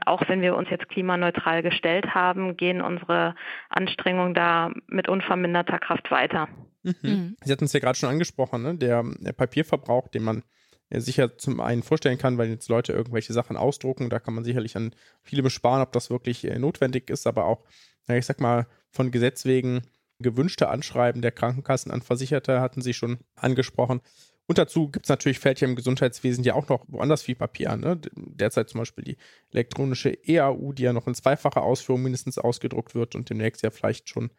[0.06, 3.36] auch wenn wir uns jetzt klimaneutral gestellt haben, gehen unsere
[3.70, 6.48] Anstrengungen da mit unverminderter Kraft weiter.
[6.84, 6.96] Mhm.
[7.02, 7.38] Mhm.
[7.44, 8.76] Sie hatten es ja gerade schon angesprochen, ne?
[8.76, 10.44] der, der Papierverbrauch, den man
[10.90, 14.44] ja sicher zum einen vorstellen kann, weil jetzt Leute irgendwelche Sachen ausdrucken, da kann man
[14.44, 17.64] sicherlich an vielem sparen, ob das wirklich äh, notwendig ist, aber auch,
[18.08, 19.82] ich sag mal, von Gesetz wegen
[20.20, 24.02] gewünschte Anschreiben der Krankenkassen an Versicherte hatten Sie schon angesprochen.
[24.48, 27.70] Und dazu gibt es natürlich, fällt ja im Gesundheitswesen ja auch noch woanders viel Papier
[27.70, 27.82] an.
[27.82, 28.00] Ne?
[28.16, 29.18] Derzeit zum Beispiel die
[29.52, 34.08] elektronische EAU, die ja noch in zweifacher Ausführung mindestens ausgedruckt wird und demnächst ja vielleicht
[34.08, 34.32] schon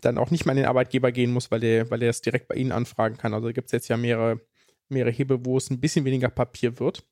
[0.00, 2.48] dann auch nicht mehr an den Arbeitgeber gehen muss, weil der, weil der es direkt
[2.48, 3.32] bei Ihnen anfragen kann.
[3.32, 4.40] Also gibt es jetzt ja mehrere,
[4.88, 7.04] mehrere Hebel, wo es ein bisschen weniger Papier wird.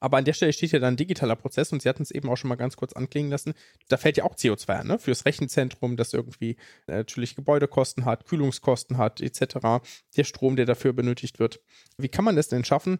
[0.00, 2.28] Aber an der Stelle steht ja dann ein digitaler Prozess und Sie hatten es eben
[2.28, 3.54] auch schon mal ganz kurz anklingen lassen.
[3.88, 4.98] Da fällt ja auch CO2 an, ne?
[4.98, 6.56] Fürs Rechenzentrum, das irgendwie
[6.86, 9.82] äh, natürlich Gebäudekosten hat, Kühlungskosten hat, etc.
[10.16, 11.60] Der Strom, der dafür benötigt wird.
[11.98, 12.98] Wie kann man es denn schaffen,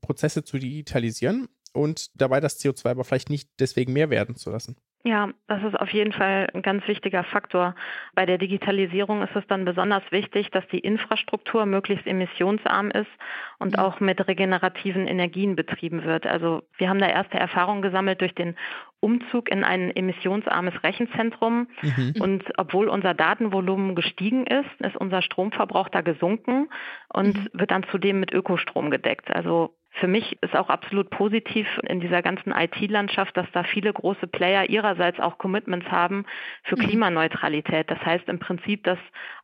[0.00, 4.76] Prozesse zu digitalisieren und dabei das CO2 aber vielleicht nicht deswegen mehr werden zu lassen?
[5.04, 7.74] Ja, das ist auf jeden Fall ein ganz wichtiger Faktor.
[8.14, 13.10] Bei der Digitalisierung ist es dann besonders wichtig, dass die Infrastruktur möglichst emissionsarm ist
[13.58, 16.28] und auch mit regenerativen Energien betrieben wird.
[16.28, 18.54] Also wir haben da erste Erfahrungen gesammelt durch den
[19.00, 21.66] Umzug in ein emissionsarmes Rechenzentrum.
[21.82, 22.14] Mhm.
[22.20, 26.68] Und obwohl unser Datenvolumen gestiegen ist, ist unser Stromverbrauch da gesunken
[27.12, 27.48] und mhm.
[27.54, 29.34] wird dann zudem mit Ökostrom gedeckt.
[29.34, 34.26] Also für mich ist auch absolut positiv in dieser ganzen IT-Landschaft, dass da viele große
[34.26, 36.24] Player ihrerseits auch Commitments haben
[36.64, 36.82] für mhm.
[36.82, 37.90] Klimaneutralität.
[37.90, 38.98] Das heißt im Prinzip, dass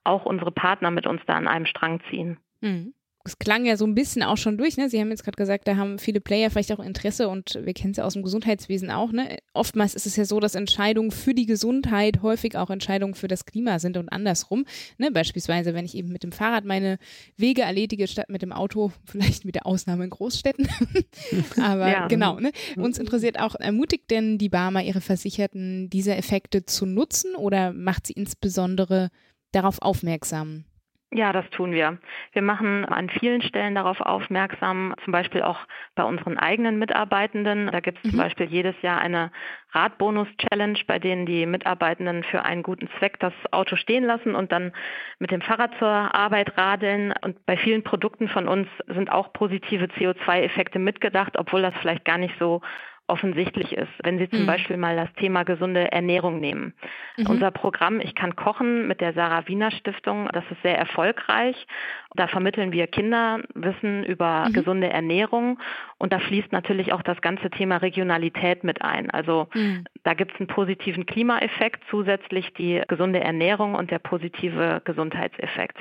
[0.05, 2.39] auch unsere Partner mit uns da an einem Strang ziehen.
[2.61, 2.95] Mhm
[3.29, 4.89] es klang ja so ein bisschen auch schon durch, ne?
[4.89, 7.93] Sie haben jetzt gerade gesagt, da haben viele Player vielleicht auch Interesse und wir kennen
[7.93, 9.39] es ja aus dem Gesundheitswesen auch, ne?
[9.53, 13.45] Oftmals ist es ja so, dass Entscheidungen für die Gesundheit häufig auch Entscheidungen für das
[13.45, 14.65] Klima sind und andersrum.
[14.97, 15.11] Ne?
[15.11, 16.99] Beispielsweise, wenn ich eben mit dem Fahrrad meine
[17.37, 20.69] Wege erledige, statt mit dem Auto, vielleicht mit der Ausnahme in Großstädten.
[21.63, 22.07] Aber ja.
[22.09, 22.51] genau, ne?
[22.77, 28.07] Uns interessiert auch, ermutigt denn die Barmer ihre Versicherten, diese Effekte zu nutzen oder macht
[28.07, 29.11] sie insbesondere
[29.53, 30.65] darauf aufmerksam?
[31.11, 31.97] Ja, das tun wir.
[32.33, 35.59] Wir machen an vielen Stellen darauf aufmerksam, zum Beispiel auch
[35.95, 37.69] bei unseren eigenen Mitarbeitenden.
[37.73, 38.11] Da gibt es mhm.
[38.11, 39.33] zum Beispiel jedes Jahr eine
[39.73, 44.73] Radbonus-Challenge, bei denen die Mitarbeitenden für einen guten Zweck das Auto stehen lassen und dann
[45.19, 47.15] mit dem Fahrrad zur Arbeit radeln.
[47.23, 52.19] Und bei vielen Produkten von uns sind auch positive CO2-Effekte mitgedacht, obwohl das vielleicht gar
[52.19, 52.61] nicht so
[53.09, 53.91] offensichtlich ist.
[54.03, 54.47] Wenn Sie zum mhm.
[54.47, 56.75] Beispiel mal das Thema gesunde Ernährung nehmen.
[57.17, 57.27] Mhm.
[57.27, 61.67] Unser Programm Ich kann kochen mit der Sarah Wiener Stiftung, das ist sehr erfolgreich.
[62.15, 64.53] Da vermitteln wir Kinderwissen über mhm.
[64.53, 65.59] gesunde Ernährung
[65.99, 69.11] und da fließt natürlich auch das ganze Thema Regionalität mit ein.
[69.11, 69.85] Also mhm.
[70.05, 75.79] da gibt es einen positiven Klimaeffekt, zusätzlich die gesunde Ernährung und der positive Gesundheitseffekt.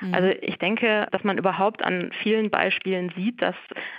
[0.00, 0.14] Mhm.
[0.14, 3.54] Also ich denke, dass man überhaupt an vielen Beispielen sieht, dass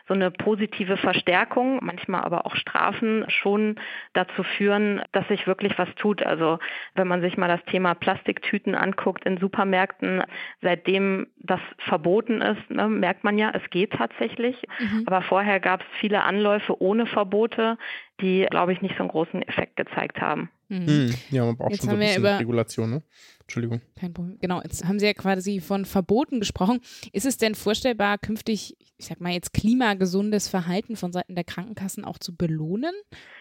[0.07, 3.75] so eine positive Verstärkung, manchmal aber auch Strafen schon
[4.13, 6.23] dazu führen, dass sich wirklich was tut.
[6.23, 6.59] Also
[6.95, 10.23] wenn man sich mal das Thema Plastiktüten anguckt in Supermärkten,
[10.61, 14.55] seitdem das verboten ist, ne, merkt man ja, es geht tatsächlich.
[14.79, 15.03] Mhm.
[15.05, 17.77] Aber vorher gab es viele Anläufe ohne Verbote,
[18.21, 20.49] die, glaube ich, nicht so einen großen Effekt gezeigt haben.
[20.69, 20.85] Mhm.
[20.85, 21.13] mhm.
[21.31, 23.01] Ja, man braucht Jetzt schon so ein bisschen Regulation, ne?
[23.43, 23.81] Entschuldigung.
[23.99, 24.37] Kein Problem.
[24.39, 26.79] Genau, jetzt haben Sie ja quasi von Verboten gesprochen.
[27.11, 32.05] Ist es denn vorstellbar, künftig, ich sag mal jetzt klimagesundes Verhalten von Seiten der Krankenkassen
[32.05, 32.93] auch zu belohnen?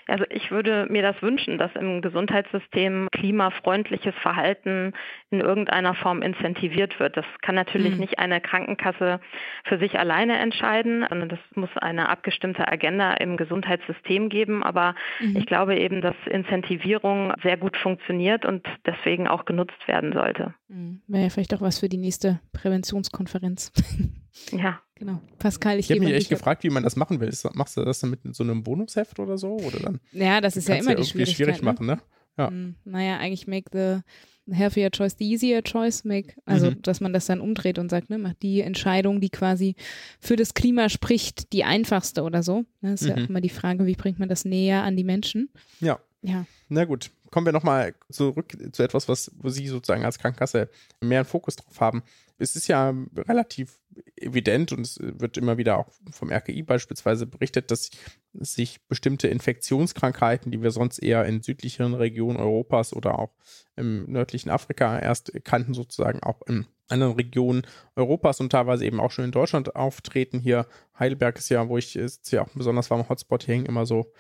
[0.09, 4.93] Also ich würde mir das wünschen, dass im Gesundheitssystem klimafreundliches Verhalten
[5.31, 7.17] in irgendeiner Form incentiviert wird.
[7.17, 8.01] Das kann natürlich mhm.
[8.01, 9.21] nicht eine Krankenkasse
[9.65, 14.65] für sich alleine entscheiden, sondern das muss eine abgestimmte Agenda im Gesundheitssystem geben.
[14.65, 15.37] Aber mhm.
[15.37, 20.55] ich glaube eben, dass Incentivierung sehr gut funktioniert und deswegen auch genutzt wird werden sollte.
[20.69, 21.03] Mhm.
[21.07, 23.73] Wäre ja vielleicht auch was für die nächste Präventionskonferenz.
[24.51, 24.81] ja.
[24.95, 25.21] Genau.
[25.39, 27.33] Pascal, ich, ich habe mich echt gefragt, wie man das machen will.
[27.55, 29.57] Machst du das dann mit so einem Bonusheft oder so?
[29.57, 31.37] Oder dann ja, das ist ja immer die Schwierigkeit.
[31.37, 31.65] schwierig ne?
[31.65, 31.99] machen, ne?
[32.39, 32.51] Ja.
[32.51, 36.35] Mm, naja, eigentlich make the healthier choice the easier choice make.
[36.45, 36.83] Also, mhm.
[36.83, 39.75] dass man das dann umdreht und sagt, ne, macht die Entscheidung, die quasi
[40.21, 42.65] für das Klima spricht, die einfachste oder so.
[42.81, 43.09] Das ist mhm.
[43.09, 45.51] ja auch immer die Frage, wie bringt man das näher an die Menschen?
[45.81, 45.99] Ja.
[46.23, 46.47] Ja.
[46.69, 50.69] Na gut, kommen wir nochmal zurück zu etwas, was, wo Sie sozusagen als Krankenkasse
[51.01, 52.03] mehr einen Fokus drauf haben.
[52.39, 53.81] Es ist ja relativ
[54.17, 57.91] evident und es wird immer wieder auch vom RKI beispielsweise berichtet, dass
[58.33, 63.35] sich bestimmte Infektionskrankheiten, die wir sonst eher in südlicheren Regionen Europas oder auch
[63.77, 67.63] im nördlichen Afrika erst kannten, sozusagen auch in anderen Regionen
[67.97, 70.39] Europas und teilweise eben auch schon in Deutschland auftreten.
[70.39, 70.67] Hier
[70.99, 74.13] Heidelberg ist ja, wo ich sitze, ja auch besonders warmer Hotspot, hängen immer so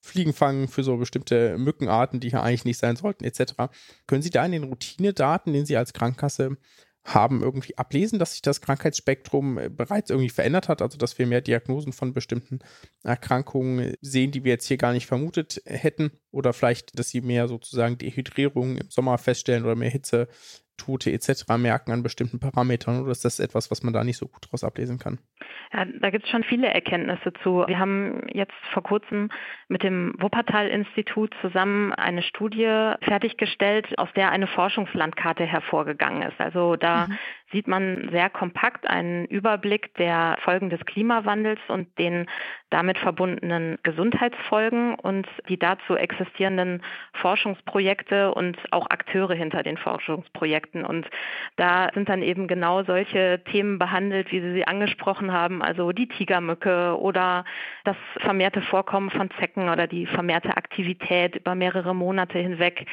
[0.00, 3.54] Fliegen fangen für so bestimmte Mückenarten, die hier eigentlich nicht sein sollten, etc.
[4.06, 6.56] Können Sie da in den Routinedaten, den Sie als Krankenkasse
[7.04, 11.26] haben, irgendwie ablesen, dass sich das Krankheitsspektrum äh, bereits irgendwie verändert hat, also dass wir
[11.26, 12.58] mehr Diagnosen von bestimmten
[13.02, 17.48] Erkrankungen sehen, die wir jetzt hier gar nicht vermutet hätten, oder vielleicht, dass sie mehr
[17.48, 20.28] sozusagen Dehydrierung im Sommer feststellen oder mehr Hitze
[20.80, 21.44] Tote etc.
[21.58, 24.64] merken an bestimmten Parametern oder ist das etwas, was man da nicht so gut daraus
[24.64, 25.18] ablesen kann?
[25.72, 27.64] Ja, da gibt es schon viele Erkenntnisse zu.
[27.66, 29.30] Wir haben jetzt vor kurzem
[29.68, 36.40] mit dem Wuppertal-Institut zusammen eine Studie fertiggestellt, aus der eine Forschungslandkarte hervorgegangen ist.
[36.40, 37.18] Also da mhm
[37.52, 42.26] sieht man sehr kompakt einen Überblick der Folgen des Klimawandels und den
[42.70, 46.82] damit verbundenen Gesundheitsfolgen und die dazu existierenden
[47.14, 50.84] Forschungsprojekte und auch Akteure hinter den Forschungsprojekten.
[50.84, 51.08] Und
[51.56, 56.06] da sind dann eben genau solche Themen behandelt, wie Sie sie angesprochen haben, also die
[56.06, 57.44] Tigermücke oder
[57.84, 62.86] das vermehrte Vorkommen von Zecken oder die vermehrte Aktivität über mehrere Monate hinweg.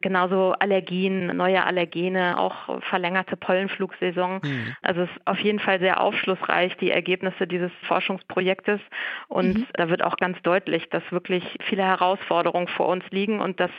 [0.00, 4.40] Genauso Allergien, neue Allergene, auch verlängerte Pollenflugsaison Saison.
[4.42, 4.76] Mhm.
[4.82, 8.80] Also es ist auf jeden Fall sehr aufschlussreich, die Ergebnisse dieses Forschungsprojektes.
[9.28, 9.66] Und mhm.
[9.74, 13.70] da wird auch ganz deutlich, dass wirklich viele Herausforderungen vor uns liegen und dass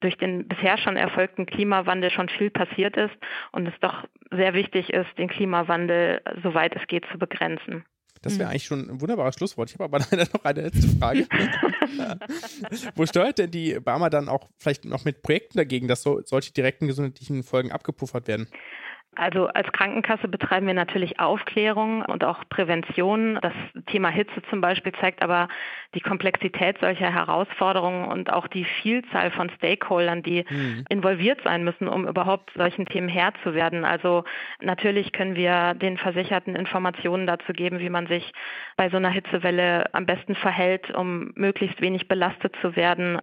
[0.00, 3.14] durch den bisher schon erfolgten Klimawandel schon viel passiert ist
[3.52, 7.84] und es doch sehr wichtig ist, den Klimawandel, soweit es geht, zu begrenzen.
[8.22, 8.50] Das wäre mhm.
[8.50, 9.70] eigentlich schon ein wunderbares Schlusswort.
[9.70, 11.26] Ich habe aber leider noch eine letzte Frage.
[12.96, 16.52] Wo steuert denn die Barmer dann auch vielleicht noch mit Projekten dagegen, dass so, solche
[16.52, 18.48] direkten gesundheitlichen Folgen abgepuffert werden?
[19.16, 23.38] Also als Krankenkasse betreiben wir natürlich Aufklärung und auch Prävention.
[23.40, 23.54] Das
[23.86, 25.48] Thema Hitze zum Beispiel zeigt aber
[25.94, 30.84] die Komplexität solcher Herausforderungen und auch die Vielzahl von Stakeholdern, die mhm.
[30.90, 33.84] involviert sein müssen, um überhaupt solchen Themen Herr zu werden.
[33.86, 34.24] Also
[34.60, 38.32] natürlich können wir den Versicherten Informationen dazu geben, wie man sich
[38.76, 43.18] bei so einer Hitzewelle am besten verhält, um möglichst wenig belastet zu werden.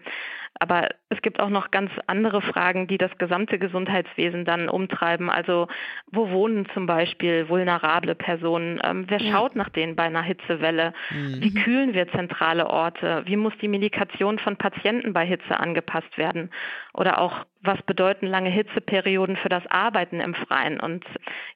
[0.64, 5.30] Aber es gibt auch noch ganz andere Fragen, die das gesamte Gesundheitswesen dann umtreiben.
[5.30, 5.68] Also
[6.09, 8.80] wo wohnen zum Beispiel vulnerable Personen?
[8.82, 9.30] Ähm, wer ja.
[9.30, 10.93] schaut nach denen bei einer Hitzewelle?
[11.09, 11.41] Mhm.
[11.41, 13.24] Wie kühlen wir zentrale Orte?
[13.26, 16.49] Wie muss die Medikation von Patienten bei Hitze angepasst werden?
[16.93, 20.80] Oder auch, was bedeuten lange Hitzeperioden für das Arbeiten im Freien?
[20.80, 21.03] Und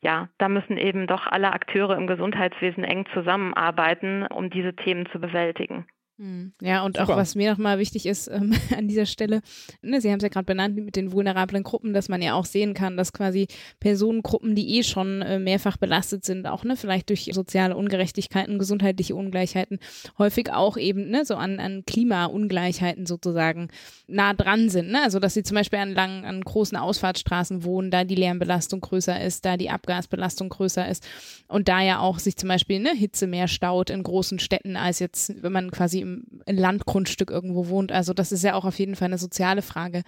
[0.02, 5.22] ja, da müssen eben doch alle Akteure im Gesundheitswesen eng zusammenarbeiten, um diese Themen zu
[5.22, 5.86] bewältigen.
[6.20, 6.54] Hm.
[6.64, 7.14] Ja, und Super.
[7.14, 9.42] auch was mir nochmal wichtig ist ähm, an dieser Stelle,
[9.84, 12.46] ne, Sie haben es ja gerade benannt mit den vulnerablen Gruppen, dass man ja auch
[12.46, 13.48] sehen kann, dass quasi
[13.80, 19.14] Personengruppen, die eh schon äh, mehrfach belastet sind, auch ne, vielleicht durch soziale Ungerechtigkeiten, gesundheitliche
[19.14, 19.78] Ungleichheiten,
[20.18, 23.68] häufig auch eben ne, so an, an Klimaungleichheiten sozusagen
[24.08, 24.90] nah dran sind.
[24.90, 25.04] Ne?
[25.04, 29.22] Also dass sie zum Beispiel an langen, an großen Ausfahrtsstraßen wohnen, da die Lärmbelastung größer
[29.22, 31.08] ist, da die Abgasbelastung größer ist
[31.48, 34.98] und da ja auch sich zum Beispiel ne, Hitze mehr staut in großen Städten als
[34.98, 36.07] jetzt, wenn man quasi
[36.46, 37.92] im Landgrundstück irgendwo wohnt.
[37.92, 40.04] Also das ist ja auch auf jeden Fall eine soziale Frage,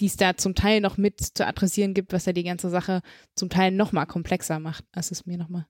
[0.00, 3.02] die es da zum Teil noch mit zu adressieren gibt, was ja die ganze Sache
[3.34, 4.84] zum Teil noch mal komplexer macht.
[4.92, 5.66] Das ist mir noch mal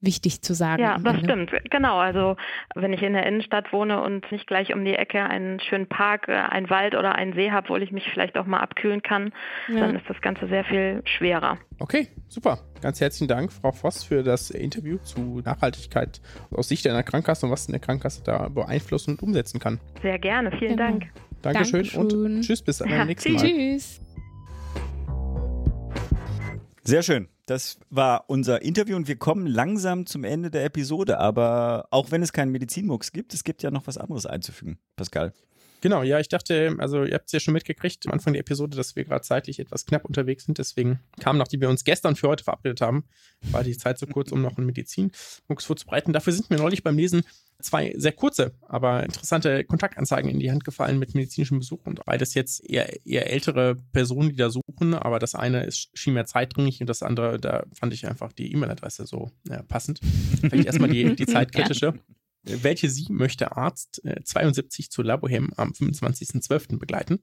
[0.00, 0.82] wichtig zu sagen.
[0.82, 1.52] Ja, das stimmt.
[1.70, 1.98] Genau.
[1.98, 2.36] Also
[2.74, 6.28] wenn ich in der Innenstadt wohne und nicht gleich um die Ecke einen schönen Park,
[6.28, 9.32] äh, einen Wald oder einen See habe, wo ich mich vielleicht auch mal abkühlen kann,
[9.68, 9.80] ja.
[9.80, 11.58] dann ist das Ganze sehr viel schwerer.
[11.80, 12.58] Okay, super.
[12.80, 16.20] Ganz herzlichen Dank, Frau Voss, für das Interview zu Nachhaltigkeit
[16.50, 19.80] aus Sicht einer Krankenkasse und was eine Krankenkasse da beeinflussen und umsetzen kann.
[20.02, 20.50] Sehr gerne.
[20.52, 20.90] Vielen genau.
[20.90, 21.06] Dank.
[21.42, 23.42] Dankeschön, Dankeschön, und tschüss, bis zum ja, nächsten Mal.
[23.42, 24.00] Tschüss.
[26.82, 27.28] Sehr schön.
[27.48, 31.18] Das war unser Interview und wir kommen langsam zum Ende der Episode.
[31.18, 34.78] Aber auch wenn es keinen Medizinmux gibt, es gibt ja noch was anderes einzufügen.
[34.96, 35.32] Pascal.
[35.80, 38.76] Genau, ja, ich dachte, also ihr habt es ja schon mitgekriegt am Anfang der Episode,
[38.76, 40.58] dass wir gerade zeitlich etwas knapp unterwegs sind.
[40.58, 43.04] Deswegen kam, nachdem wir uns gestern für heute verabredet haben,
[43.42, 46.12] war die Zeit zu kurz, um noch einen Medizinmux vorzubereiten.
[46.12, 47.22] Dafür sind mir neulich beim Lesen
[47.60, 52.34] zwei sehr kurze, aber interessante Kontaktanzeigen in die Hand gefallen mit medizinischem Besuch und beides
[52.34, 56.80] jetzt eher, eher ältere Personen, die da suchen, aber das eine ist, schien mir zeitdringlich
[56.80, 60.00] und das andere, da fand ich einfach die E-Mail-Adresse so ja, passend.
[60.40, 61.94] Vielleicht erstmal die, die zeitkritische.
[62.42, 66.78] Welche Sie möchte Arzt äh, 72 zu Labohem am 25.12.
[66.78, 67.20] begleiten?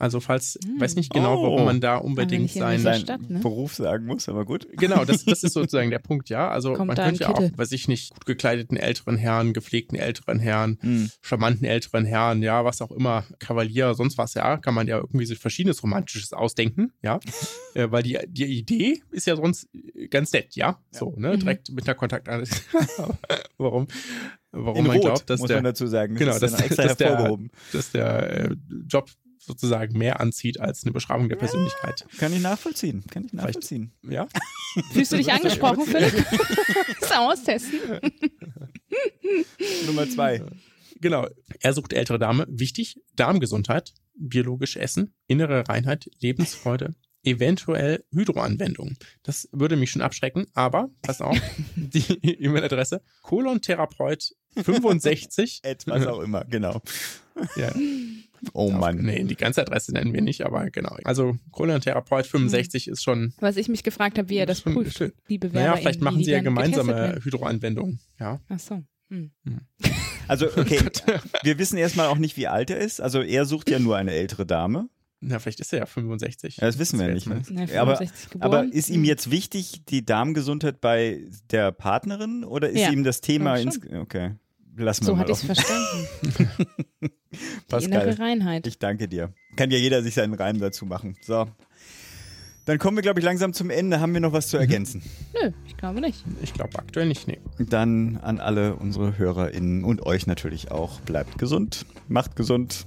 [0.00, 0.80] Also falls, hm.
[0.80, 3.40] weiß nicht genau, warum man da unbedingt seinen sein Stadt, ne?
[3.40, 4.66] Beruf sagen muss, aber gut.
[4.72, 6.48] Genau, das, das ist sozusagen der Punkt, ja.
[6.48, 10.38] Also Kommt man könnte ja auch, weiß ich nicht, gut gekleideten älteren Herren, gepflegten älteren
[10.38, 11.10] Herren, hm.
[11.20, 15.26] charmanten älteren Herren, ja, was auch immer, Kavalier, sonst was, ja, kann man ja irgendwie
[15.26, 17.20] sich verschiedenes Romantisches ausdenken, ja.
[17.74, 19.68] äh, weil die, die Idee ist ja sonst
[20.08, 20.66] ganz nett, ja.
[20.66, 20.78] ja.
[20.98, 21.40] So, ne, mhm.
[21.40, 22.48] direkt mit einer Kontaktanlage.
[23.58, 23.86] warum?
[24.52, 26.14] Warum In man Rot, glaubt, dass muss der, man dazu sagen.
[26.14, 27.50] Das genau, das, extra dass hervorgehoben.
[27.72, 28.56] Der, dass der äh,
[28.88, 32.06] Job sozusagen mehr anzieht als eine Beschreibung der Persönlichkeit.
[32.18, 33.04] Kann ich nachvollziehen.
[33.10, 33.92] Kann ich nachvollziehen.
[34.00, 34.82] Vielleicht, ja.
[34.92, 36.12] Fühlst du dich angesprochen, Philipp?
[37.00, 37.78] das austesten.
[39.86, 40.42] Nummer zwei.
[41.00, 41.26] Genau.
[41.60, 42.46] Er sucht ältere Dame.
[42.48, 46.94] Wichtig, Darmgesundheit, biologisch Essen, innere Reinheit, Lebensfreude,
[47.24, 48.96] eventuell Hydroanwendung.
[49.22, 51.38] Das würde mich schon abschrecken, aber pass auf,
[51.76, 55.60] die E-Mail-Adresse Kolontherapeut 65.
[55.62, 56.80] Etwas auch immer, genau.
[57.56, 57.72] Ja.
[58.52, 58.96] Oh Mann.
[58.96, 60.96] Nee, die ganze Adresse nennen wir nicht, aber genau.
[61.04, 62.92] Also Kohlentherapeut 65 mhm.
[62.92, 63.34] ist schon.
[63.40, 65.12] Was ich mich gefragt habe, wie er das prüft, schön.
[65.28, 65.68] die Bewerber.
[65.68, 68.00] Naja, vielleicht machen sie ja gemeinsame Hydroanwendungen.
[68.18, 68.40] Ja.
[68.48, 68.82] Ach so.
[69.10, 69.32] Hm.
[70.28, 70.78] Also, okay,
[71.42, 73.00] wir wissen erstmal auch nicht, wie alt er ist.
[73.00, 74.88] Also, er sucht ja nur eine ältere Dame.
[75.20, 76.56] Na, vielleicht ist er ja 65.
[76.56, 77.26] Ja, das wissen das wir nicht.
[77.26, 77.42] Ne?
[77.50, 78.00] Na, aber,
[78.40, 82.90] aber, ist ihm jetzt wichtig die Darmgesundheit bei der Partnerin oder ist ja.
[82.90, 83.80] ihm das Thema ins.
[83.92, 84.32] Okay
[84.76, 85.26] lassen wir so mal.
[85.26, 87.10] So hatte ich es verstanden.
[87.68, 88.66] Pascal, innere Reinheit.
[88.66, 89.32] Ich danke dir.
[89.56, 91.16] Kann ja jeder sich seinen Reim dazu machen.
[91.22, 91.46] So.
[92.66, 94.00] Dann kommen wir, glaube ich, langsam zum Ende.
[94.00, 94.62] Haben wir noch was zu mhm.
[94.62, 95.02] ergänzen?
[95.34, 96.24] Nö, ich glaube nicht.
[96.42, 97.38] Ich glaube aktuell nicht, nee.
[97.58, 101.00] Dann an alle unsere HörerInnen und euch natürlich auch.
[101.00, 102.86] Bleibt gesund, macht gesund.